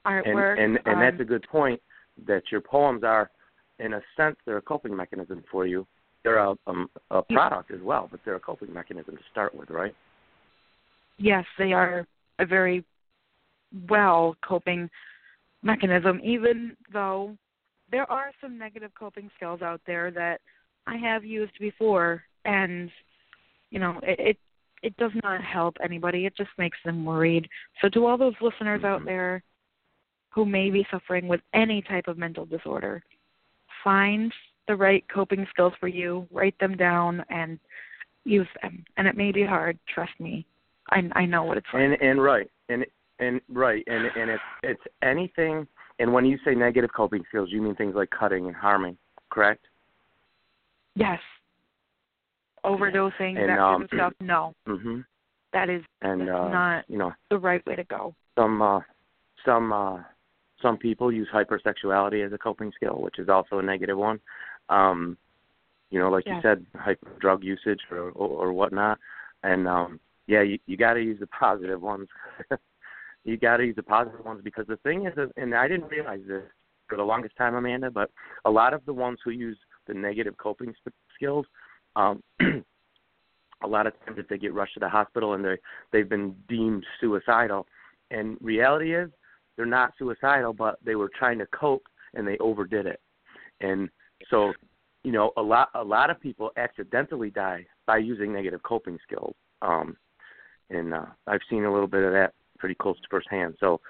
artwork. 0.06 0.60
And 0.60 0.77
and, 0.77 0.88
and 0.88 0.95
um, 0.95 0.99
that's 1.01 1.19
a 1.21 1.25
good 1.25 1.43
point. 1.47 1.82
That 2.27 2.43
your 2.51 2.62
poems 2.62 3.03
are, 3.03 3.31
in 3.79 3.93
a 3.93 4.01
sense, 4.15 4.38
they're 4.45 4.57
a 4.57 4.62
coping 4.62 4.95
mechanism 4.95 5.43
for 5.51 5.65
you. 5.65 5.88
They're 6.23 6.38
a 6.38 6.55
um, 6.67 6.89
a 7.10 7.21
product 7.21 7.71
as 7.71 7.81
well, 7.81 8.07
but 8.12 8.19
they're 8.23 8.36
a 8.36 8.39
coping 8.39 8.73
mechanism 8.73 9.17
to 9.17 9.23
start 9.31 9.55
with, 9.55 9.69
right? 9.69 9.95
yes, 11.17 11.45
they 11.57 11.71
are 11.73 12.05
a 12.39 12.45
very 12.45 12.84
well 13.88 14.36
coping 14.43 14.89
mechanism, 15.63 16.19
even 16.23 16.75
though 16.91 17.38
there 17.91 18.10
are 18.12 18.31
some 18.41 18.57
negative 18.57 18.91
coping 18.97 19.29
skills 19.36 19.62
out 19.62 19.81
there 19.86 20.12
that 20.12 20.41
I 20.88 20.97
have 20.97 21.23
used 21.23 21.57
before 21.60 22.23
and 22.45 22.89
you 23.69 23.79
know, 23.79 23.99
it, 24.03 24.19
it 24.19 24.38
it 24.84 24.97
does 24.97 25.12
not 25.23 25.43
help 25.43 25.77
anybody. 25.84 26.25
It 26.25 26.36
just 26.36 26.49
makes 26.57 26.77
them 26.84 27.05
worried. 27.05 27.47
So 27.81 27.89
to 27.89 28.05
all 28.07 28.17
those 28.17 28.34
listeners 28.41 28.84
out 28.84 29.01
Mhm. 29.01 29.05
there 29.05 29.43
who 30.32 30.46
may 30.46 30.70
be 30.70 30.86
suffering 30.89 31.28
with 31.28 31.41
any 31.54 31.82
type 31.84 32.08
of 32.08 32.17
mental 32.17 32.46
disorder, 32.46 33.04
find 33.84 34.34
the 34.67 34.76
right 34.76 35.04
coping 35.13 35.46
skills 35.50 35.74
for 35.80 35.88
you, 35.88 36.28
write 36.32 36.58
them 36.60 36.76
down 36.78 37.24
and 37.30 37.60
use 38.24 38.48
them. 38.62 38.84
And 38.98 39.08
it 39.08 39.15
may 39.15 39.32
be 39.32 39.46
hard, 39.46 39.78
trust 39.94 40.13
me. 40.20 40.46
I 40.89 41.04
I 41.13 41.26
know 41.26 41.44
what 41.44 41.58
it's 41.58 41.67
like. 41.74 41.84
And 41.84 41.94
and 42.02 42.22
right, 42.24 42.50
and 42.70 42.86
and 43.20 43.41
right, 43.50 43.84
and 43.88 44.06
and 44.15 44.30
it's 44.32 44.44
it's 44.63 44.82
anything. 45.04 45.67
And 46.00 46.12
when 46.13 46.26
you 46.26 46.38
say 46.44 46.56
negative 46.56 46.89
coping 46.96 47.24
skills, 47.30 47.50
you 47.52 47.62
mean 47.62 47.76
things 47.76 47.94
like 47.96 48.10
cutting 48.10 48.48
and 48.48 48.56
harming, 48.56 48.98
correct? 49.30 49.65
Yes. 50.96 51.20
Overdosing, 52.65 53.38
And, 53.39 53.50
that 53.50 53.60
um, 53.60 53.82
kind 53.82 53.84
of 53.84 53.89
stuff. 53.89 54.13
No, 54.22 54.54
Mhm. 54.67 55.06
that 55.54 55.70
is 55.70 55.84
And 56.02 56.30
uh, 56.30 56.48
not 56.50 56.86
you 56.89 56.98
know, 56.98 57.13
the 57.30 57.38
right 57.38 57.63
way 57.65 57.76
to 57.76 57.84
go. 57.84 58.15
some 58.38 58.62
uh, 58.62 58.82
some 59.46 59.72
uh, 59.74 60.00
some 60.62 60.78
people 60.78 61.12
use 61.12 61.28
hypersexuality 61.34 62.26
as 62.26 62.34
a 62.34 62.38
coping 62.38 62.71
skill, 62.76 63.02
which 63.02 63.19
is 63.19 63.30
also 63.30 63.60
a 63.60 63.63
negative 63.63 63.97
one. 63.97 64.19
Um, 64.69 65.17
you 65.89 66.00
know, 66.00 66.10
like 66.10 66.26
you 66.26 66.39
said, 66.41 66.65
hyper 66.76 67.10
drug 67.19 67.43
usage 67.43 67.82
or, 67.91 68.12
or 68.12 68.30
or 68.30 68.54
whatnot. 68.54 68.97
And 69.43 69.67
um, 69.67 70.00
yeah, 70.28 70.41
you 70.41 70.58
you 70.65 70.78
got 70.78 70.93
to 70.93 71.02
use 71.02 71.19
the 71.19 71.28
positive 71.28 71.82
ones. 71.82 72.08
you 73.26 73.38
got 73.38 73.58
to 73.58 73.65
use 73.65 73.76
the 73.76 73.84
positive 73.84 74.24
ones 74.26 74.41
because 74.43 74.65
the 74.67 74.78
thing 74.78 75.06
is, 75.06 75.13
and 75.36 75.54
I 75.54 75.67
didn't 75.67 75.89
realize 75.89 76.21
this 76.28 76.43
for 76.88 76.95
the 76.95 77.04
longest 77.04 77.36
time, 77.38 77.56
Amanda, 77.56 77.91
but 77.91 78.10
a 78.45 78.52
lot 78.52 78.74
of 78.74 78.86
the 78.86 78.93
ones 78.93 79.19
who 79.24 79.32
use 79.32 79.58
the 79.88 79.93
negative 79.93 80.36
coping 80.38 80.74
sp- 80.80 80.95
skills, 81.15 81.45
um, 81.95 82.24
a 82.41 83.67
lot 83.67 83.88
of 83.88 83.93
times 84.06 84.17
if 84.17 84.28
they 84.28 84.38
get 84.38 84.54
rushed 84.54 84.74
to 84.76 84.80
the 84.80 84.89
hospital 84.89 85.34
and 85.34 85.43
they 85.43 85.58
they've 85.91 86.10
been 86.10 86.36
deemed 86.47 86.86
suicidal, 87.00 87.67
and 88.12 88.38
reality 88.41 88.95
is 88.95 89.10
they're 89.62 89.67
not 89.67 89.93
suicidal, 90.00 90.54
but 90.54 90.80
they 90.84 90.95
were 90.95 91.12
trying 91.19 91.38
to 91.38 91.45
cope 91.47 91.84
and 92.15 92.28
they 92.28 92.36
overdid 92.39 92.88
it, 92.88 93.00
and 93.60 93.89
so 94.32 94.54
you 95.04 95.12
know 95.12 95.30
a 95.38 95.41
lot 95.41 95.69
a 95.76 95.84
lot 95.84 96.10
of 96.10 96.19
people 96.19 96.50
accidentally 96.58 97.30
die 97.30 97.63
by 97.86 97.97
using 97.97 98.34
negative 98.34 98.63
coping 98.63 98.97
skills, 99.06 99.36
um, 99.62 99.95
and 100.71 100.95
uh, 100.95 101.06
I've 101.28 101.41
seen 101.47 101.65
a 101.65 101.71
little 101.71 101.88
bit 101.88 102.04
of 102.04 102.12
that 102.13 102.34
pretty 102.58 102.74
close 102.74 103.00
to 103.02 103.08
firsthand. 103.12 103.54
So 103.60 103.82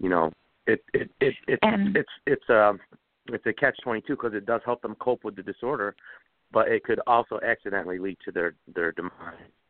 you 0.00 0.08
know 0.08 0.32
it 0.66 0.82
it 0.94 1.08
it, 1.20 1.34
it 1.46 1.60
And- 1.62 1.96
it's 1.96 2.10
it's 2.26 2.50
um 2.50 2.80
it's 3.28 3.46
a 3.46 3.52
catch 3.52 3.78
twenty 3.84 4.00
two 4.00 4.16
because 4.16 4.34
it 4.34 4.46
does 4.46 4.62
help 4.64 4.82
them 4.82 4.96
cope 4.96 5.22
with 5.22 5.36
the 5.36 5.44
disorder, 5.44 5.94
but 6.50 6.66
it 6.66 6.82
could 6.82 7.00
also 7.06 7.38
accidentally 7.46 8.00
lead 8.00 8.18
to 8.24 8.32
their 8.32 8.54
their 8.74 8.90
demise, 8.90 9.12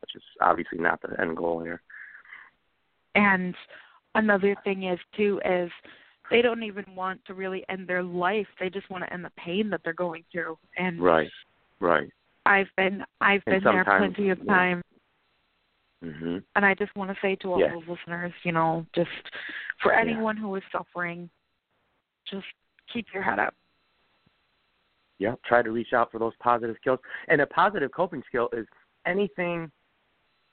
which 0.01 0.15
is 0.15 0.23
obviously 0.41 0.79
not 0.79 0.99
the 1.03 1.21
end 1.21 1.37
goal 1.37 1.61
here. 1.61 1.83
And 3.13 3.53
another 4.15 4.55
thing 4.63 4.83
is 4.83 4.99
too 5.15 5.39
is 5.45 5.71
they 6.29 6.41
don't 6.41 6.63
even 6.63 6.85
want 6.95 7.23
to 7.25 7.33
really 7.33 7.63
end 7.69 7.87
their 7.87 8.03
life. 8.03 8.47
They 8.59 8.69
just 8.69 8.89
want 8.89 9.03
to 9.03 9.13
end 9.13 9.25
the 9.25 9.31
pain 9.37 9.69
that 9.69 9.81
they're 9.83 9.93
going 9.93 10.23
through. 10.31 10.57
And 10.77 11.01
Right, 11.01 11.29
right. 11.79 12.09
I've 12.45 12.69
been 12.77 13.03
I've 13.19 13.43
And 13.47 13.61
been 13.61 13.73
there 13.73 13.85
plenty 13.85 14.29
of 14.29 14.39
yeah. 14.39 14.45
times 14.45 14.83
hmm 16.03 16.37
and 16.55 16.65
I 16.65 16.73
just 16.73 16.95
want 16.95 17.09
to 17.09 17.17
say 17.21 17.35
to 17.37 17.53
all 17.53 17.59
Yes. 17.59 17.71
those 17.71 17.87
listeners, 17.87 18.33
you 18.43 18.51
know, 18.51 18.85
just 18.93 19.09
for 19.81 19.93
Yeah. 19.93 20.01
anyone 20.01 20.35
who 20.35 20.53
is 20.55 20.63
suffering, 20.71 21.29
just 22.25 22.45
keep 22.91 23.13
your 23.13 23.23
head 23.23 23.39
up. 23.39 23.55
Yeah, 25.19 25.35
try 25.45 25.61
to 25.61 25.71
reach 25.71 25.93
out 25.93 26.11
for 26.11 26.19
those 26.19 26.35
positive 26.37 26.75
skills. 26.77 26.99
And 27.27 27.41
a 27.41 27.47
positive 27.47 27.91
coping 27.91 28.23
skill 28.27 28.49
is 28.53 28.67
anything. 29.05 29.71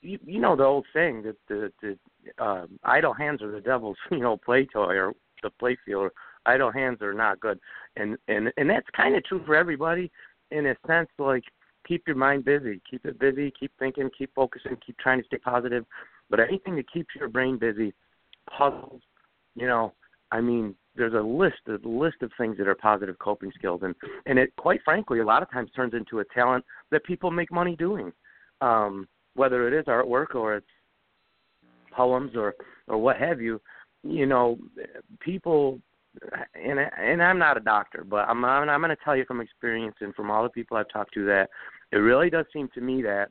You, 0.00 0.18
you 0.24 0.40
know 0.40 0.54
the 0.54 0.64
old 0.64 0.86
saying 0.94 1.22
that 1.22 1.36
the 1.48 1.72
the 1.82 1.98
uh, 2.42 2.66
idle 2.84 3.12
hands 3.12 3.42
are 3.42 3.50
the 3.50 3.60
devil's 3.60 3.96
you 4.10 4.20
know 4.20 4.36
play 4.36 4.66
toy 4.66 4.94
or 4.94 5.12
the 5.42 5.50
play 5.50 5.76
field. 5.84 6.10
Idle 6.46 6.72
hands 6.72 7.02
are 7.02 7.14
not 7.14 7.40
good, 7.40 7.58
and 7.96 8.16
and 8.28 8.52
and 8.56 8.70
that's 8.70 8.86
kind 8.96 9.16
of 9.16 9.24
true 9.24 9.42
for 9.44 9.54
everybody 9.54 10.10
in 10.50 10.66
a 10.66 10.76
sense. 10.86 11.08
Like 11.18 11.44
keep 11.86 12.06
your 12.06 12.16
mind 12.16 12.44
busy, 12.44 12.80
keep 12.88 13.06
it 13.06 13.18
busy, 13.18 13.52
keep 13.58 13.72
thinking, 13.78 14.10
keep 14.16 14.30
focusing, 14.34 14.76
keep 14.84 14.98
trying 14.98 15.20
to 15.20 15.26
stay 15.26 15.38
positive. 15.38 15.84
But 16.30 16.40
anything 16.40 16.76
that 16.76 16.90
keeps 16.92 17.14
your 17.18 17.28
brain 17.28 17.58
busy, 17.58 17.94
puzzles, 18.56 19.00
you 19.54 19.66
know, 19.66 19.94
I 20.30 20.40
mean, 20.40 20.74
there's 20.94 21.14
a 21.14 21.20
list, 21.20 21.56
a 21.68 21.88
list 21.88 22.16
of 22.22 22.30
things 22.36 22.58
that 22.58 22.68
are 22.68 22.74
positive 22.74 23.18
coping 23.18 23.52
skills, 23.56 23.80
and 23.82 23.94
and 24.26 24.38
it 24.38 24.54
quite 24.56 24.80
frankly, 24.84 25.20
a 25.20 25.24
lot 25.24 25.42
of 25.42 25.50
times 25.50 25.70
turns 25.74 25.94
into 25.94 26.20
a 26.20 26.24
talent 26.34 26.64
that 26.90 27.04
people 27.04 27.30
make 27.30 27.50
money 27.50 27.76
doing, 27.76 28.12
um, 28.60 29.08
whether 29.38 29.66
it 29.68 29.78
is 29.78 29.86
artwork 29.86 30.34
or 30.34 30.56
it's 30.56 30.66
poems 31.92 32.32
or 32.36 32.54
or 32.86 32.98
what 32.98 33.16
have 33.16 33.40
you. 33.40 33.60
You 34.02 34.26
know, 34.26 34.58
people, 35.20 35.80
and 36.54 36.78
and 36.78 37.22
I'm 37.22 37.38
not 37.38 37.56
a 37.56 37.60
doctor, 37.60 38.04
but 38.04 38.28
I'm 38.28 38.44
I'm, 38.44 38.68
I'm 38.68 38.80
going 38.80 38.90
to 38.90 39.04
tell 39.04 39.16
you 39.16 39.24
from 39.24 39.40
experience 39.40 39.96
and 40.00 40.14
from 40.14 40.30
all 40.30 40.42
the 40.42 40.50
people 40.50 40.76
I've 40.76 40.90
talked 40.92 41.14
to 41.14 41.24
that 41.26 41.48
it 41.92 41.96
really 41.96 42.30
does 42.30 42.46
seem 42.52 42.68
to 42.74 42.80
me 42.80 43.02
that 43.02 43.30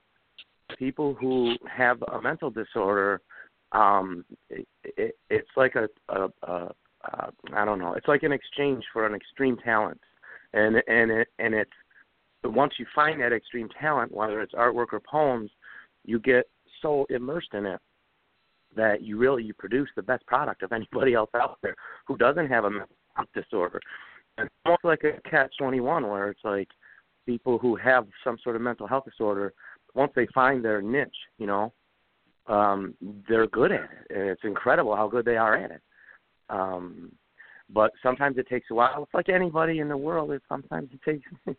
people 0.78 1.13
who 1.13 1.56
have 1.70 2.02
a 2.13 2.22
mental 2.22 2.50
disorder 2.50 3.22
um 3.72 4.26
it, 4.50 4.67
it 4.84 5.17
it's 5.30 5.50
like 5.56 5.76
a, 5.76 5.88
a, 6.10 6.28
a 6.43 6.72
uh, 7.13 7.30
I 7.54 7.65
don't 7.65 7.80
know. 7.80 7.93
It's 7.93 8.08
like 8.08 8.24
an 8.24 8.32
exchange 8.32 8.84
for 8.91 9.06
an 9.06 9.13
extreme 9.13 9.58
talent, 9.58 10.02
and 10.54 10.78
and 10.88 11.12
it 11.12 11.28
and 11.39 11.54
it's 11.54 11.72
once 12.43 12.74
you 12.80 12.86
find 12.96 13.22
that 13.22 13.34
extreme 13.34 13.70
talent, 13.80 14.12
whether 14.12 14.41
it's 14.41 14.54
artwork 14.54 14.88
or 14.93 15.00
poems, 15.00 15.52
you 16.08 16.20
get 16.20 16.46
so 16.82 17.06
immersed 17.12 17.54
in 17.54 17.67
it 17.67 17.80
that 18.76 19.04
you 19.04 19.17
really 19.17 19.43
you 19.43 19.54
produce 19.54 19.89
the 19.96 20.02
best 20.02 20.26
product 20.26 20.63
of 20.63 20.72
anybody 20.72 21.13
else 21.13 21.30
out 21.36 21.60
there 21.62 21.76
who 22.08 22.17
doesn't 22.17 22.48
have 22.48 22.65
a 22.65 22.70
mental 22.70 22.96
health 23.13 23.30
disorder. 23.36 23.80
It's 24.39 24.50
almost 24.65 24.84
like 24.84 25.04
a 25.04 25.22
catch 25.30 25.54
twenty 25.60 25.80
one, 25.80 26.08
where 26.08 26.30
it's 26.30 26.43
like 26.43 26.70
people 27.26 27.60
who 27.60 27.76
have 27.76 28.08
some 28.24 28.38
sort 28.43 28.56
of 28.56 28.62
mental 28.62 28.88
health 28.88 29.06
disorder, 29.06 29.54
once 29.93 30.12
they 30.15 30.28
find 30.34 30.63
their 30.63 30.82
niche, 30.82 31.10
you 31.38 31.46
know, 31.46 31.74
um, 32.48 32.93
they're 33.28 33.48
good 33.48 33.72
at 33.72 33.82
it, 33.82 34.15
and 34.15 34.30
it's 34.30 34.43
incredible 34.43 34.96
how 34.96 35.08
good 35.08 35.26
they 35.26 35.38
are 35.38 35.56
at 35.56 35.72
it. 35.72 35.82
Um, 36.50 37.12
but 37.70 37.91
sometimes 38.02 38.38
it 38.38 38.48
takes 38.48 38.67
a 38.72 38.74
while. 38.74 39.04
It's 39.04 39.13
like 39.13 39.28
anybody 39.28 39.80
in 39.80 39.89
the 39.89 39.98
world. 39.98 40.32
It 40.32 40.41
sometimes 40.48 40.89
it 40.93 41.02
takes 41.04 41.28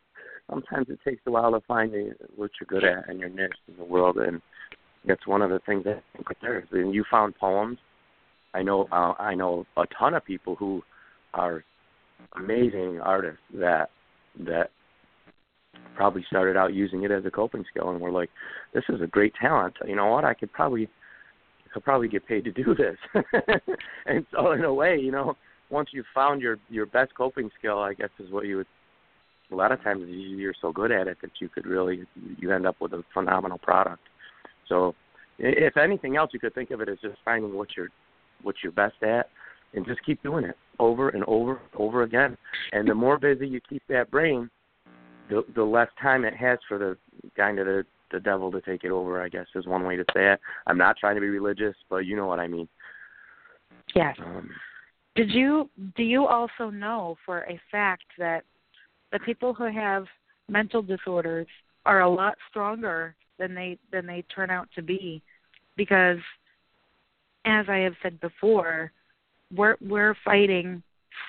sometimes 0.48 0.88
it 0.88 0.98
takes 1.04 1.22
a 1.26 1.30
while 1.30 1.52
to 1.52 1.60
find 1.66 1.92
the, 1.92 2.14
what 2.36 2.50
you're 2.60 2.80
good 2.80 2.88
at 2.88 3.08
and 3.08 3.20
your 3.20 3.28
niche 3.28 3.52
in 3.68 3.76
the 3.76 3.84
world, 3.84 4.16
and 4.16 4.40
that's 5.06 5.26
one 5.26 5.42
of 5.42 5.50
the 5.50 5.60
things 5.66 5.84
that 5.84 6.02
I 6.16 6.32
there 6.42 6.60
is. 6.60 6.66
And 6.72 6.94
you 6.94 7.04
found 7.10 7.36
poems. 7.36 7.78
I 8.54 8.62
know 8.62 8.88
uh, 8.90 9.14
I 9.18 9.34
know 9.34 9.66
a 9.76 9.84
ton 9.98 10.14
of 10.14 10.24
people 10.24 10.56
who 10.56 10.82
are 11.34 11.64
amazing 12.36 13.00
artists 13.00 13.40
that 13.54 13.90
that 14.46 14.70
probably 15.94 16.24
started 16.28 16.56
out 16.56 16.74
using 16.74 17.02
it 17.04 17.10
as 17.10 17.24
a 17.26 17.30
coping 17.30 17.64
skill 17.70 17.90
and 17.90 18.00
were 18.00 18.10
like, 18.10 18.30
"This 18.72 18.84
is 18.88 19.00
a 19.00 19.06
great 19.06 19.34
talent. 19.34 19.74
You 19.86 19.96
know 19.96 20.06
what? 20.06 20.24
I 20.24 20.34
could 20.34 20.52
probably 20.52 20.88
could 21.72 21.84
probably 21.84 22.08
get 22.08 22.26
paid 22.26 22.44
to 22.44 22.52
do 22.52 22.74
this." 22.74 22.96
and 24.06 24.24
so, 24.32 24.52
in 24.52 24.64
a 24.64 24.72
way, 24.72 24.98
you 24.98 25.12
know, 25.12 25.36
once 25.70 25.90
you 25.92 26.04
found 26.14 26.40
your 26.40 26.56
your 26.70 26.86
best 26.86 27.14
coping 27.14 27.50
skill, 27.58 27.78
I 27.78 27.94
guess 27.94 28.10
is 28.18 28.30
what 28.30 28.46
you 28.46 28.58
would. 28.58 28.66
A 29.50 29.54
lot 29.54 29.72
of 29.72 29.82
times, 29.82 30.06
you- 30.08 30.36
you're 30.36 30.54
so 30.60 30.72
good 30.72 30.92
at 30.92 31.08
it 31.08 31.18
that 31.22 31.40
you 31.40 31.48
could 31.48 31.66
really 31.66 32.06
you 32.38 32.52
end 32.52 32.66
up 32.66 32.80
with 32.80 32.92
a 32.92 33.02
phenomenal 33.14 33.58
product. 33.58 34.06
So, 34.66 34.94
if 35.38 35.76
anything 35.76 36.16
else, 36.16 36.32
you 36.34 36.40
could 36.40 36.54
think 36.54 36.70
of 36.70 36.80
it 36.80 36.88
as 36.88 37.00
just 37.00 37.18
finding 37.24 37.54
what 37.54 37.76
you're 37.76 37.88
what 38.42 38.56
you're 38.62 38.72
best 38.72 39.02
at, 39.02 39.30
and 39.74 39.84
just 39.86 40.02
keep 40.04 40.22
doing 40.22 40.44
it 40.44 40.56
over 40.78 41.08
and 41.08 41.24
over 41.24 41.52
and 41.56 41.80
over 41.80 42.02
again. 42.02 42.36
And 42.72 42.88
the 42.88 42.94
more 42.94 43.18
busy 43.18 43.48
you 43.48 43.60
keep 43.60 43.82
that 43.88 44.10
brain, 44.10 44.50
the 45.28 45.44
the 45.54 45.64
less 45.64 45.88
time 46.00 46.24
it 46.24 46.34
has 46.34 46.58
for 46.68 46.78
the 46.78 46.96
kind 47.36 47.58
of 47.58 47.66
the 47.66 47.86
the 48.10 48.20
devil 48.20 48.50
to 48.50 48.60
take 48.60 48.84
it 48.84 48.90
over. 48.90 49.22
I 49.22 49.28
guess 49.28 49.46
is 49.54 49.66
one 49.66 49.84
way 49.84 49.96
to 49.96 50.04
say 50.14 50.32
it. 50.32 50.40
I'm 50.66 50.78
not 50.78 50.96
trying 50.96 51.14
to 51.14 51.20
be 51.20 51.28
religious, 51.28 51.74
but 51.88 51.98
you 52.06 52.16
know 52.16 52.26
what 52.26 52.40
I 52.40 52.46
mean. 52.46 52.68
Yes. 53.94 54.16
Um, 54.18 54.50
Did 55.14 55.30
you 55.30 55.68
do 55.96 56.02
you 56.02 56.26
also 56.26 56.70
know 56.70 57.16
for 57.24 57.40
a 57.42 57.60
fact 57.70 58.04
that 58.18 58.44
the 59.12 59.18
people 59.20 59.54
who 59.54 59.64
have 59.64 60.06
mental 60.48 60.82
disorders 60.82 61.46
are 61.86 62.00
a 62.00 62.08
lot 62.08 62.34
stronger 62.50 63.14
than 63.38 63.54
they 63.54 63.78
than 63.92 64.06
they 64.06 64.22
turn 64.34 64.50
out 64.50 64.68
to 64.74 64.82
be 64.82 65.22
because 65.76 66.18
as 67.44 67.66
I 67.68 67.78
have 67.78 67.94
said 68.02 68.20
before, 68.20 68.92
we're 69.54 69.76
we're 69.80 70.14
fighting 70.24 70.82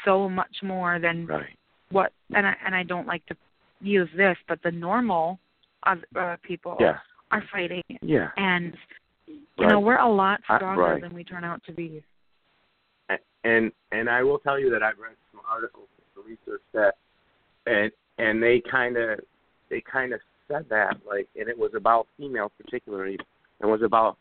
so 0.06 0.28
much 0.28 0.56
more 0.62 1.00
than 1.00 1.26
right. 1.28 1.46
what 1.92 2.12
and 2.36 2.46
I 2.46 2.56
and 2.66 2.76
I 2.76 2.84
don't 2.84 3.08
like 3.08 3.26
to 3.28 3.36
use 3.82 4.10
this, 4.18 4.38
but 4.48 4.62
the 4.64 4.72
normal 4.72 5.40
uh, 5.86 5.96
people 6.44 6.76
yeah. 6.80 6.98
are 7.32 7.44
fighting. 7.52 7.84
Yeah. 8.02 8.30
And 8.38 8.76
you 9.28 9.38
Right. 9.58 9.70
know, 9.70 9.80
we're 9.80 9.98
a 10.00 10.10
lot 10.10 10.42
I- 10.50 10.58
stronger 10.58 10.82
right. 10.82 11.02
than 11.02 11.14
we 11.14 11.24
turn 11.24 11.44
out 11.44 11.64
to 11.66 11.72
be. 11.72 12.04
and 13.44 13.72
and 13.92 14.10
I 14.10 14.24
will 14.24 14.40
tell 14.40 14.60
you 14.60 14.70
that 14.72 14.84
I've 14.84 15.00
read 15.00 15.16
some 15.32 15.42
articles, 15.50 15.88
some 16.14 16.26
research 16.26 16.62
that, 16.74 16.96
and 17.70 17.92
and 18.18 18.44
they 18.44 18.62
kind 18.70 18.98
of 18.98 19.20
they 19.70 19.82
kind 19.82 20.14
of 20.14 20.20
said 20.48 20.66
that 20.70 20.98
like, 21.08 21.28
and 21.40 21.48
it 21.48 21.58
was 21.58 21.72
about 21.76 22.08
females 22.18 22.52
particularly, 22.62 23.18
and 23.62 23.70
was 23.70 23.82
about 23.84 24.18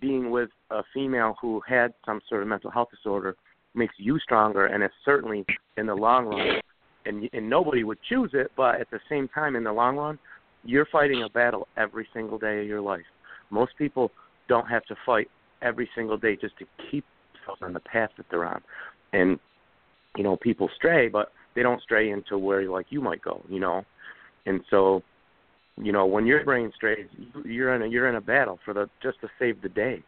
being 0.00 0.30
with 0.30 0.50
a 0.70 0.82
female 0.94 1.36
who 1.40 1.60
had 1.66 1.92
some 2.06 2.20
sort 2.28 2.42
of 2.42 2.48
mental 2.48 2.70
health 2.70 2.88
disorder 2.90 3.36
makes 3.74 3.94
you 3.98 4.18
stronger, 4.18 4.66
and 4.66 4.82
it's 4.82 4.94
certainly 5.04 5.44
in 5.76 5.86
the 5.86 5.94
long 5.94 6.26
run, 6.26 6.60
and 7.06 7.28
and 7.32 7.48
nobody 7.50 7.84
would 7.84 7.98
choose 8.08 8.30
it, 8.34 8.50
but 8.56 8.80
at 8.80 8.90
the 8.90 9.00
same 9.08 9.28
time, 9.28 9.56
in 9.56 9.64
the 9.64 9.72
long 9.72 9.96
run, 9.96 10.18
you're 10.64 10.86
fighting 10.86 11.22
a 11.22 11.28
battle 11.28 11.66
every 11.76 12.06
single 12.12 12.38
day 12.38 12.60
of 12.60 12.66
your 12.66 12.80
life. 12.80 13.04
Most 13.50 13.72
people 13.78 14.10
don't 14.48 14.68
have 14.68 14.84
to 14.84 14.96
fight 15.06 15.28
every 15.62 15.88
single 15.94 16.16
day 16.16 16.36
just 16.36 16.56
to 16.58 16.64
keep 16.90 17.04
themselves 17.34 17.62
on 17.62 17.72
the 17.72 17.80
path 17.80 18.10
that 18.16 18.26
they're 18.30 18.44
on. 18.44 18.60
And 19.12 19.38
you 20.16 20.24
know, 20.24 20.36
people 20.36 20.68
stray, 20.76 21.08
but 21.08 21.32
they 21.54 21.62
don't 21.62 21.82
stray 21.82 22.10
into 22.10 22.38
where 22.38 22.68
like 22.70 22.86
you 22.90 23.00
might 23.00 23.22
go, 23.22 23.42
you 23.48 23.60
know. 23.60 23.84
And 24.46 24.60
so, 24.70 25.02
you 25.76 25.92
know, 25.92 26.06
when 26.06 26.26
your 26.26 26.44
brain 26.44 26.72
strays, 26.74 27.06
you- 27.16 27.42
you're 27.44 27.74
in 27.74 27.82
a 27.82 27.86
you're 27.86 28.08
in 28.08 28.16
a 28.16 28.20
battle 28.20 28.58
for 28.64 28.74
the 28.74 28.88
just 29.02 29.20
to 29.20 29.28
save 29.38 29.60
the 29.62 29.68
day, 29.68 30.02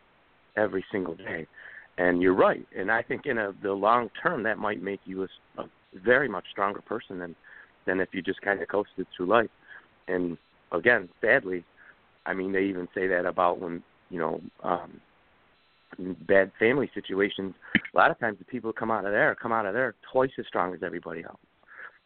every 0.56 0.84
single 0.90 1.14
day. 1.14 1.46
And 1.98 2.22
you're 2.22 2.34
right. 2.34 2.66
And 2.76 2.90
I 2.90 3.02
think 3.02 3.26
in 3.26 3.38
a 3.38 3.52
the 3.62 3.72
long 3.72 4.10
term, 4.22 4.42
that 4.44 4.58
might 4.58 4.82
make 4.82 5.00
you 5.04 5.24
a, 5.24 5.62
a 5.62 5.68
very 5.94 6.28
much 6.28 6.44
stronger 6.50 6.80
person 6.80 7.18
than 7.18 7.34
than 7.84 8.00
if 8.00 8.08
you 8.12 8.22
just 8.22 8.40
kind 8.42 8.60
of 8.62 8.68
coasted 8.68 9.06
through 9.16 9.26
life. 9.26 9.50
And 10.08 10.38
again, 10.72 11.08
sadly, 11.20 11.64
I 12.26 12.34
mean, 12.34 12.52
they 12.52 12.64
even 12.64 12.88
say 12.94 13.06
that 13.08 13.26
about 13.26 13.58
when 13.60 13.82
you 14.10 14.18
know 14.18 14.40
um, 14.62 15.00
bad 16.26 16.50
family 16.58 16.90
situations. 16.94 17.54
A 17.76 17.96
lot 17.96 18.10
of 18.10 18.18
times, 18.18 18.38
the 18.38 18.44
people 18.44 18.70
who 18.70 18.74
come 18.74 18.90
out 18.90 19.04
of 19.04 19.12
there 19.12 19.34
come 19.34 19.52
out 19.52 19.66
of 19.66 19.74
there 19.74 19.94
twice 20.12 20.30
as 20.38 20.46
strong 20.46 20.74
as 20.74 20.82
everybody 20.82 21.24
else, 21.24 21.40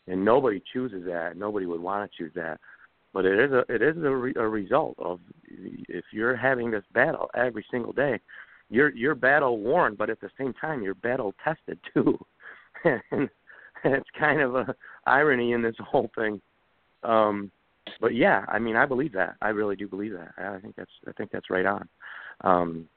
and 0.07 0.25
nobody 0.25 0.63
chooses 0.73 1.05
that. 1.07 1.37
Nobody 1.37 1.67
would 1.67 1.81
want 1.81 2.11
to 2.11 2.17
choose 2.17 2.33
that, 2.35 2.61
but 3.13 3.25
it 3.25 3.39
is 3.39 3.53
a 3.53 3.65
it 3.73 3.83
is 3.83 3.97
a, 3.99 4.15
re, 4.15 4.33
a 4.37 4.49
result 4.49 4.97
of 4.99 5.21
if 5.49 6.05
you're 6.13 6.37
having 6.37 6.71
this 6.71 6.85
battle 6.93 7.31
every 7.35 7.65
single 7.71 7.93
day, 7.93 8.21
you're 8.71 8.91
you're 8.91 9.15
battle 9.15 9.59
worn, 9.59 9.95
but 9.95 10.11
at 10.11 10.21
the 10.21 10.31
same 10.39 10.53
time, 10.55 10.83
you're 10.83 10.95
battle 10.95 11.35
tested 11.43 11.79
too. 11.95 12.19
and 12.85 13.29
it's 13.85 14.11
kind 14.19 14.41
of 14.41 14.55
a 14.55 14.75
irony 15.07 15.53
in 15.53 15.63
this 15.63 15.77
whole 15.81 16.11
thing. 16.17 16.41
Um, 17.03 17.51
but 18.01 18.15
yeah, 18.15 18.45
I 18.49 18.59
mean, 18.59 18.77
I 18.77 18.87
believe 18.87 19.13
that. 19.13 19.37
I 19.41 19.49
really 19.49 19.77
do 19.77 19.89
believe 19.89 20.13
that. 20.13 20.33
I 20.39 20.59
think 20.59 20.77
that's 20.77 20.91
I 21.09 21.13
think 21.13 21.31
that's 21.31 21.51
right 21.51 21.67
on. 21.67 21.89
Um, 22.43 22.89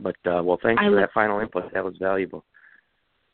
but 0.00 0.16
uh, 0.26 0.42
well, 0.42 0.58
thanks 0.62 0.82
I 0.84 0.88
for 0.88 0.96
that 0.96 1.12
final 1.12 1.40
input. 1.40 1.72
That 1.72 1.84
was 1.84 1.94
valuable. 1.98 2.44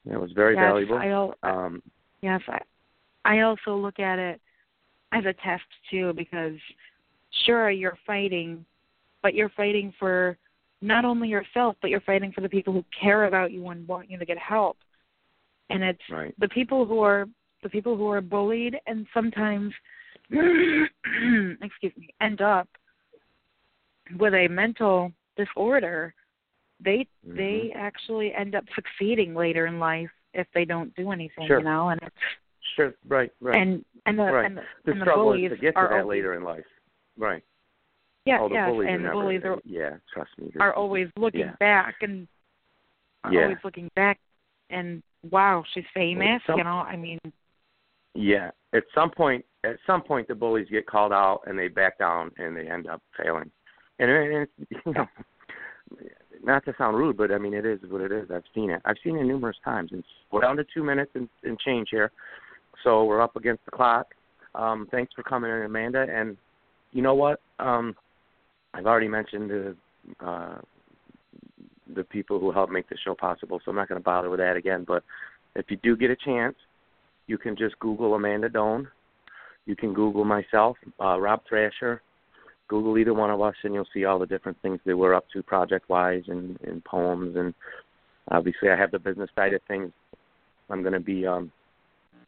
That 0.06 0.20
was 0.20 0.32
very 0.32 0.54
yes, 0.54 0.64
valuable. 0.64 0.96
I 0.96 1.08
al- 1.08 1.34
Um, 1.42 1.82
yes, 2.22 2.40
I 2.48 2.60
I 3.24 3.40
also 3.40 3.76
look 3.76 3.98
at 3.98 4.18
it 4.18 4.40
as 5.12 5.24
a 5.24 5.34
test 5.44 5.64
too 5.90 6.12
because 6.14 6.56
sure 7.44 7.70
you're 7.70 7.98
fighting, 8.06 8.64
but 9.22 9.34
you're 9.34 9.50
fighting 9.50 9.92
for 9.98 10.38
not 10.82 11.04
only 11.04 11.28
yourself, 11.28 11.76
but 11.82 11.90
you're 11.90 12.00
fighting 12.00 12.32
for 12.32 12.40
the 12.40 12.48
people 12.48 12.72
who 12.72 12.84
care 12.98 13.24
about 13.24 13.52
you 13.52 13.68
and 13.68 13.86
want 13.86 14.10
you 14.10 14.18
to 14.18 14.24
get 14.24 14.38
help. 14.38 14.78
And 15.68 15.82
it's 15.82 16.00
right. 16.10 16.34
the 16.38 16.48
people 16.48 16.86
who 16.86 17.00
are 17.00 17.26
the 17.62 17.68
people 17.68 17.96
who 17.96 18.08
are 18.08 18.22
bullied 18.22 18.76
and 18.86 19.06
sometimes 19.12 19.72
excuse 20.30 21.92
me 21.96 22.08
end 22.20 22.40
up 22.40 22.68
with 24.18 24.32
a 24.32 24.48
mental 24.48 25.12
disorder 25.36 26.14
they 26.82 27.06
Mhm. 27.26 27.36
they 27.36 27.72
actually 27.74 28.32
end 28.34 28.54
up 28.54 28.64
succeeding 28.74 29.34
later 29.34 29.66
in 29.66 29.78
life 29.78 30.10
if 30.34 30.46
they 30.54 30.64
don't 30.64 30.94
do 30.96 31.10
anything 31.12 31.46
Sure. 31.46 31.58
you 31.58 31.64
know 31.64 31.88
and 31.90 32.00
it's 32.02 32.16
Sure. 32.76 32.94
Right. 33.06 33.32
Right. 33.40 33.56
and 33.60 33.84
and 34.06 34.18
the 34.18 34.24
Right. 34.24 34.44
and 34.46 34.56
the, 34.56 34.62
the 34.84 34.92
and 34.92 35.00
the 35.00 35.04
struggle 35.04 35.24
bullies 35.24 35.52
is 35.52 35.58
to 35.58 35.60
get 35.60 35.72
to 35.74 35.78
are 35.80 35.88
that 35.88 36.00
always, 36.02 36.16
later 36.18 36.34
in 36.34 36.42
life. 36.44 36.64
Right. 37.16 37.42
yeah 38.24 38.38
oh, 38.40 38.48
the 38.48 38.56
and 38.86 39.04
the 39.04 39.10
bullies 39.10 39.44
are 39.44 39.58
Yeah. 39.64 39.96
Trust 40.12 40.30
me. 40.38 40.52
are 40.60 40.72
always 40.74 41.08
looking 41.16 41.40
yeah. 41.40 41.56
back 41.58 41.96
and 42.02 42.28
are 43.24 43.32
Yeah. 43.32 43.42
always 43.42 43.58
looking 43.64 43.88
back 43.96 44.18
and 44.70 45.02
wow 45.30 45.64
she's 45.72 45.86
famous 45.92 46.42
some- 46.46 46.58
you 46.58 46.64
know 46.64 46.78
i 46.80 46.96
mean 46.96 47.18
Yeah. 48.14 48.50
At 48.72 48.84
some 48.94 49.10
point, 49.10 49.44
at 49.64 49.76
some 49.86 50.02
point, 50.02 50.26
the 50.28 50.34
bullies 50.34 50.68
get 50.68 50.84
called 50.86 51.12
out 51.12 51.42
and 51.46 51.56
they 51.58 51.68
back 51.68 51.96
down 51.98 52.32
and 52.38 52.56
they 52.56 52.68
end 52.68 52.88
up 52.88 53.00
failing. 53.16 53.50
And, 54.00 54.10
and 54.10 54.32
it's, 54.48 54.52
you 54.86 54.92
know, 54.92 55.06
not 56.42 56.64
to 56.64 56.74
sound 56.78 56.96
rude, 56.96 57.16
but 57.16 57.30
I 57.30 57.38
mean 57.38 57.54
it 57.54 57.66
is 57.66 57.78
what 57.88 58.00
it 58.00 58.12
is. 58.12 58.30
I've 58.30 58.44
seen 58.54 58.70
it. 58.70 58.80
I've 58.84 58.96
seen 59.04 59.16
it 59.16 59.24
numerous 59.24 59.56
times. 59.64 59.90
And 59.92 60.02
we're 60.30 60.40
down 60.40 60.56
to 60.56 60.64
two 60.72 60.82
minutes 60.82 61.12
and, 61.14 61.28
and 61.44 61.58
change 61.58 61.88
here, 61.90 62.10
so 62.84 63.04
we're 63.04 63.20
up 63.20 63.36
against 63.36 63.64
the 63.64 63.70
clock. 63.70 64.06
Um, 64.54 64.88
thanks 64.90 65.12
for 65.14 65.22
coming 65.22 65.50
in, 65.50 65.62
Amanda. 65.62 66.06
And 66.10 66.36
you 66.92 67.02
know 67.02 67.14
what? 67.14 67.40
Um, 67.58 67.94
I've 68.74 68.86
already 68.86 69.08
mentioned 69.08 69.50
the 69.50 69.76
uh, 70.24 70.58
the 71.94 72.04
people 72.04 72.38
who 72.38 72.52
helped 72.52 72.72
make 72.72 72.88
the 72.88 72.96
show 73.04 73.14
possible, 73.14 73.60
so 73.64 73.70
I'm 73.70 73.76
not 73.76 73.88
going 73.88 74.00
to 74.00 74.04
bother 74.04 74.30
with 74.30 74.40
that 74.40 74.56
again. 74.56 74.84
But 74.86 75.02
if 75.56 75.66
you 75.68 75.76
do 75.82 75.96
get 75.96 76.10
a 76.10 76.16
chance, 76.16 76.54
you 77.26 77.36
can 77.38 77.56
just 77.56 77.78
Google 77.80 78.14
Amanda 78.14 78.48
Doane. 78.48 78.86
You 79.66 79.76
can 79.76 79.92
Google 79.92 80.24
myself, 80.24 80.76
uh, 81.00 81.18
Rob 81.18 81.42
Thrasher. 81.48 82.02
Google 82.70 82.96
either 82.98 83.12
one 83.12 83.30
of 83.30 83.40
us, 83.40 83.56
and 83.64 83.74
you'll 83.74 83.88
see 83.92 84.04
all 84.04 84.20
the 84.20 84.26
different 84.26 84.56
things 84.62 84.78
that 84.86 84.96
we're 84.96 85.12
up 85.12 85.26
to 85.32 85.42
project-wise 85.42 86.22
and, 86.28 86.56
and 86.62 86.84
poems. 86.84 87.34
And 87.36 87.52
obviously, 88.30 88.70
I 88.70 88.76
have 88.76 88.92
the 88.92 88.98
business 89.00 89.28
side 89.34 89.52
of 89.54 89.60
things. 89.66 89.90
I'm 90.70 90.82
going 90.82 90.92
to 90.92 91.00
be 91.00 91.26
um, 91.26 91.50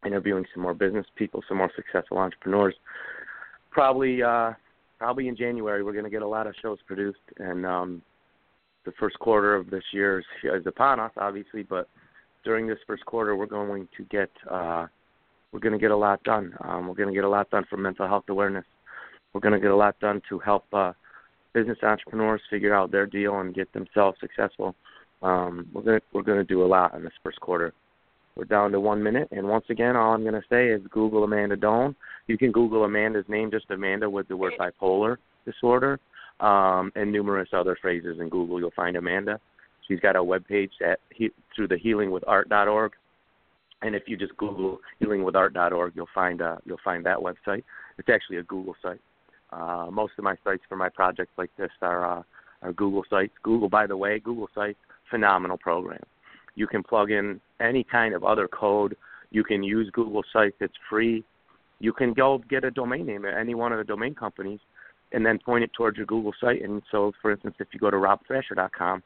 interviewing 0.05 0.45
some 0.53 0.65
more 0.65 0.75
business 0.75 1.07
people, 1.15 1.45
some 1.47 1.59
more 1.59 1.71
successful 1.77 2.19
entrepreneurs. 2.19 2.75
Probably, 3.71 4.21
uh, 4.21 4.55
probably 4.99 5.29
in 5.29 5.37
January, 5.37 5.85
we're 5.85 5.93
going 5.93 6.05
to 6.05 6.11
get 6.11 6.23
a 6.23 6.27
lot 6.27 6.49
of 6.49 6.57
shows 6.61 6.79
produced, 6.89 7.21
and 7.39 7.65
um, 7.65 8.03
the 8.85 8.93
first 8.99 9.17
quarter 9.21 9.55
of 9.55 9.71
this 9.71 9.85
year 9.93 10.19
is, 10.19 10.27
is 10.43 10.67
upon 10.67 10.99
us, 10.99 11.13
obviously. 11.19 11.63
But 11.63 11.89
during 12.45 12.67
this 12.67 12.79
first 12.85 13.07
quarter, 13.07 13.37
we're 13.37 13.47
going 13.47 13.87
to 13.97 14.03
get 14.07 14.31
uh, 14.51 14.89
we're 15.53 15.61
going 15.61 15.73
to 15.73 15.79
get 15.79 15.93
a 15.93 15.97
lot 15.97 16.21
done. 16.25 16.53
Um, 16.65 16.89
we're 16.89 16.95
going 16.95 17.11
to 17.11 17.15
get 17.15 17.23
a 17.23 17.29
lot 17.29 17.49
done 17.51 17.65
for 17.71 17.77
mental 17.77 18.09
health 18.09 18.25
awareness. 18.29 18.65
We're 19.33 19.41
going 19.41 19.55
to 19.55 19.61
get 19.61 19.71
a 19.71 19.77
lot 19.77 19.99
done 20.01 20.21
to 20.29 20.39
help 20.39 20.65
uh, 20.73 20.93
business 21.53 21.79
entrepreneurs 21.83 22.41
figure 22.51 22.75
out 22.75 22.91
their 22.91 23.07
deal 23.07 23.41
and 23.41 23.55
get 23.55 23.73
themselves 23.73 24.19
successful. 24.21 24.75
Um, 25.23 25.69
we're 25.73 25.83
going 25.83 26.01
to, 26.01 26.07
we're 26.13 26.23
going 26.23 26.39
to 26.39 26.45
do 26.45 26.65
a 26.65 26.67
lot 26.67 26.95
in 26.95 27.03
this 27.03 27.13
first 27.23 27.41
quarter. 27.41 27.73
We're 28.35 28.45
down 28.45 28.73
to 28.73 28.81
one 28.81 29.03
minute, 29.03 29.29
and 29.31 29.47
once 29.47 29.67
again, 29.69 29.95
all 29.95 30.15
I'm 30.15 30.23
going 30.23 30.35
to 30.35 30.43
say 30.49 30.69
is 30.69 30.81
Google 30.91 31.25
Amanda 31.25 31.55
Doane. 31.55 31.95
You 32.29 32.39
can 32.39 32.51
Google 32.51 32.85
Amanda's 32.85 33.27
name, 33.29 33.51
just 33.51 33.71
Amanda 33.71 34.09
with 34.09 34.27
the 34.29 34.37
word 34.37 34.55
bipolar 34.59 35.17
disorder, 35.45 36.01
um, 36.41 36.91
and 36.95 37.13
numerous 37.13 37.51
other 37.53 37.77
phrases 37.81 38.21
in 38.21 38.31
Google. 38.31 38.59
You'll 38.59 38.71
find 38.75 38.97
Amanda. 38.97 39.39
She's 39.87 40.01
got 40.01 40.17
a 40.17 40.25
web 40.25 40.47
page 40.47 40.71
at 40.85 40.99
he, 41.11 41.31
through 41.55 41.69
the 41.69 41.77
healingwithart.org, 41.77 42.93
and 43.83 43.95
if 43.95 44.05
you 44.07 44.17
just 44.17 44.35
Google 44.39 44.79
healingwithart.org, 45.03 45.93
you'll 45.95 46.07
find 46.15 46.41
uh, 46.41 46.57
you'll 46.65 46.81
find 46.83 47.05
that 47.05 47.19
website. 47.19 47.65
It's 47.99 48.09
actually 48.09 48.39
a 48.39 48.45
Google 48.45 48.75
site. 48.83 49.01
Uh, 49.53 49.89
most 49.91 50.15
of 50.19 50.25
my 50.25 50.35
sites 50.45 50.63
for 50.69 50.77
my 50.77 50.89
projects 50.89 51.33
like 51.37 51.51
this 51.59 51.71
are 51.83 52.19
uh, 52.19 52.23
are 52.63 52.73
Google 52.73 53.05
sites. 53.11 53.33
Google, 53.43 53.69
by 53.69 53.87
the 53.87 53.97
way, 53.97 54.19
Google 54.19 54.49
sites, 54.55 54.79
phenomenal 55.11 55.59
program. 55.59 56.03
You 56.55 56.67
can 56.67 56.83
plug 56.83 57.11
in 57.11 57.41
any 57.61 57.85
kind 57.85 58.15
of 58.15 58.25
other 58.25 58.49
code. 58.49 58.97
You 59.31 59.45
can 59.45 59.63
use 59.63 59.91
Google 59.93 60.23
Sites. 60.33 60.57
It's 60.61 60.75
free. 60.89 61.25
You 61.81 61.93
can 61.93 62.13
go 62.13 62.43
get 62.49 62.65
a 62.65 62.71
domain 62.71 63.07
name 63.07 63.25
at 63.25 63.37
any 63.37 63.55
one 63.55 63.73
of 63.73 63.79
the 63.79 63.85
domain 63.85 64.15
companies 64.15 64.61
and 65.13 65.25
then 65.25 65.39
point 65.39 65.65
it 65.65 65.71
towards 65.77 65.97
your 65.97 66.07
Google 66.07 66.33
site. 66.41 66.63
And 66.63 66.83
so, 66.91 67.13
for 67.21 67.33
instance, 67.33 67.55
if 67.59 67.69
you 67.73 67.81
go 67.81 67.91
to 67.91 67.97
robthrasher.com, 67.97 69.03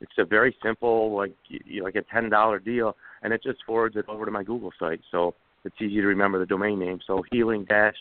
it's 0.00 0.12
a 0.18 0.24
very 0.24 0.54
simple, 0.62 1.14
like 1.14 1.32
like 1.80 1.94
a 1.94 2.02
ten 2.02 2.28
dollar 2.28 2.58
deal, 2.58 2.96
and 3.22 3.32
it 3.32 3.42
just 3.42 3.60
forwards 3.64 3.96
it 3.96 4.04
over 4.08 4.24
to 4.24 4.32
my 4.32 4.42
Google 4.42 4.72
site. 4.78 5.00
So 5.12 5.34
it's 5.64 5.76
easy 5.80 6.00
to 6.00 6.06
remember 6.06 6.40
the 6.40 6.46
domain 6.46 6.80
name. 6.80 6.98
So 7.06 7.22
healing 7.30 7.64
dash 7.68 7.94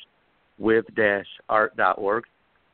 with 0.57 0.85
dash 0.95 1.25
art 1.49 1.75
dot 1.77 1.97
org 1.97 2.25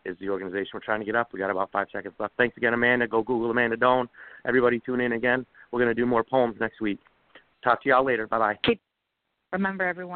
is 0.05 0.17
the 0.19 0.29
organization 0.29 0.69
we're 0.73 0.79
trying 0.79 0.99
to 0.99 1.05
get 1.05 1.15
up. 1.15 1.33
We 1.33 1.39
got 1.39 1.49
about 1.49 1.71
five 1.71 1.87
seconds 1.91 2.13
left. 2.19 2.33
Thanks 2.37 2.55
again, 2.57 2.73
Amanda. 2.73 3.07
Go 3.07 3.21
Google 3.21 3.51
Amanda 3.51 3.75
Doane. 3.75 4.07
Everybody 4.45 4.79
tune 4.79 5.01
in 5.01 5.11
again. 5.13 5.45
We're 5.71 5.79
going 5.79 5.93
to 5.93 6.01
do 6.01 6.05
more 6.05 6.23
poems 6.23 6.55
next 6.59 6.79
week. 6.79 6.99
Talk 7.63 7.83
to 7.83 7.89
y'all 7.89 8.05
later. 8.05 8.27
Bye 8.27 8.37
bye. 8.37 8.77
remember 9.51 9.85
everyone 9.85 10.15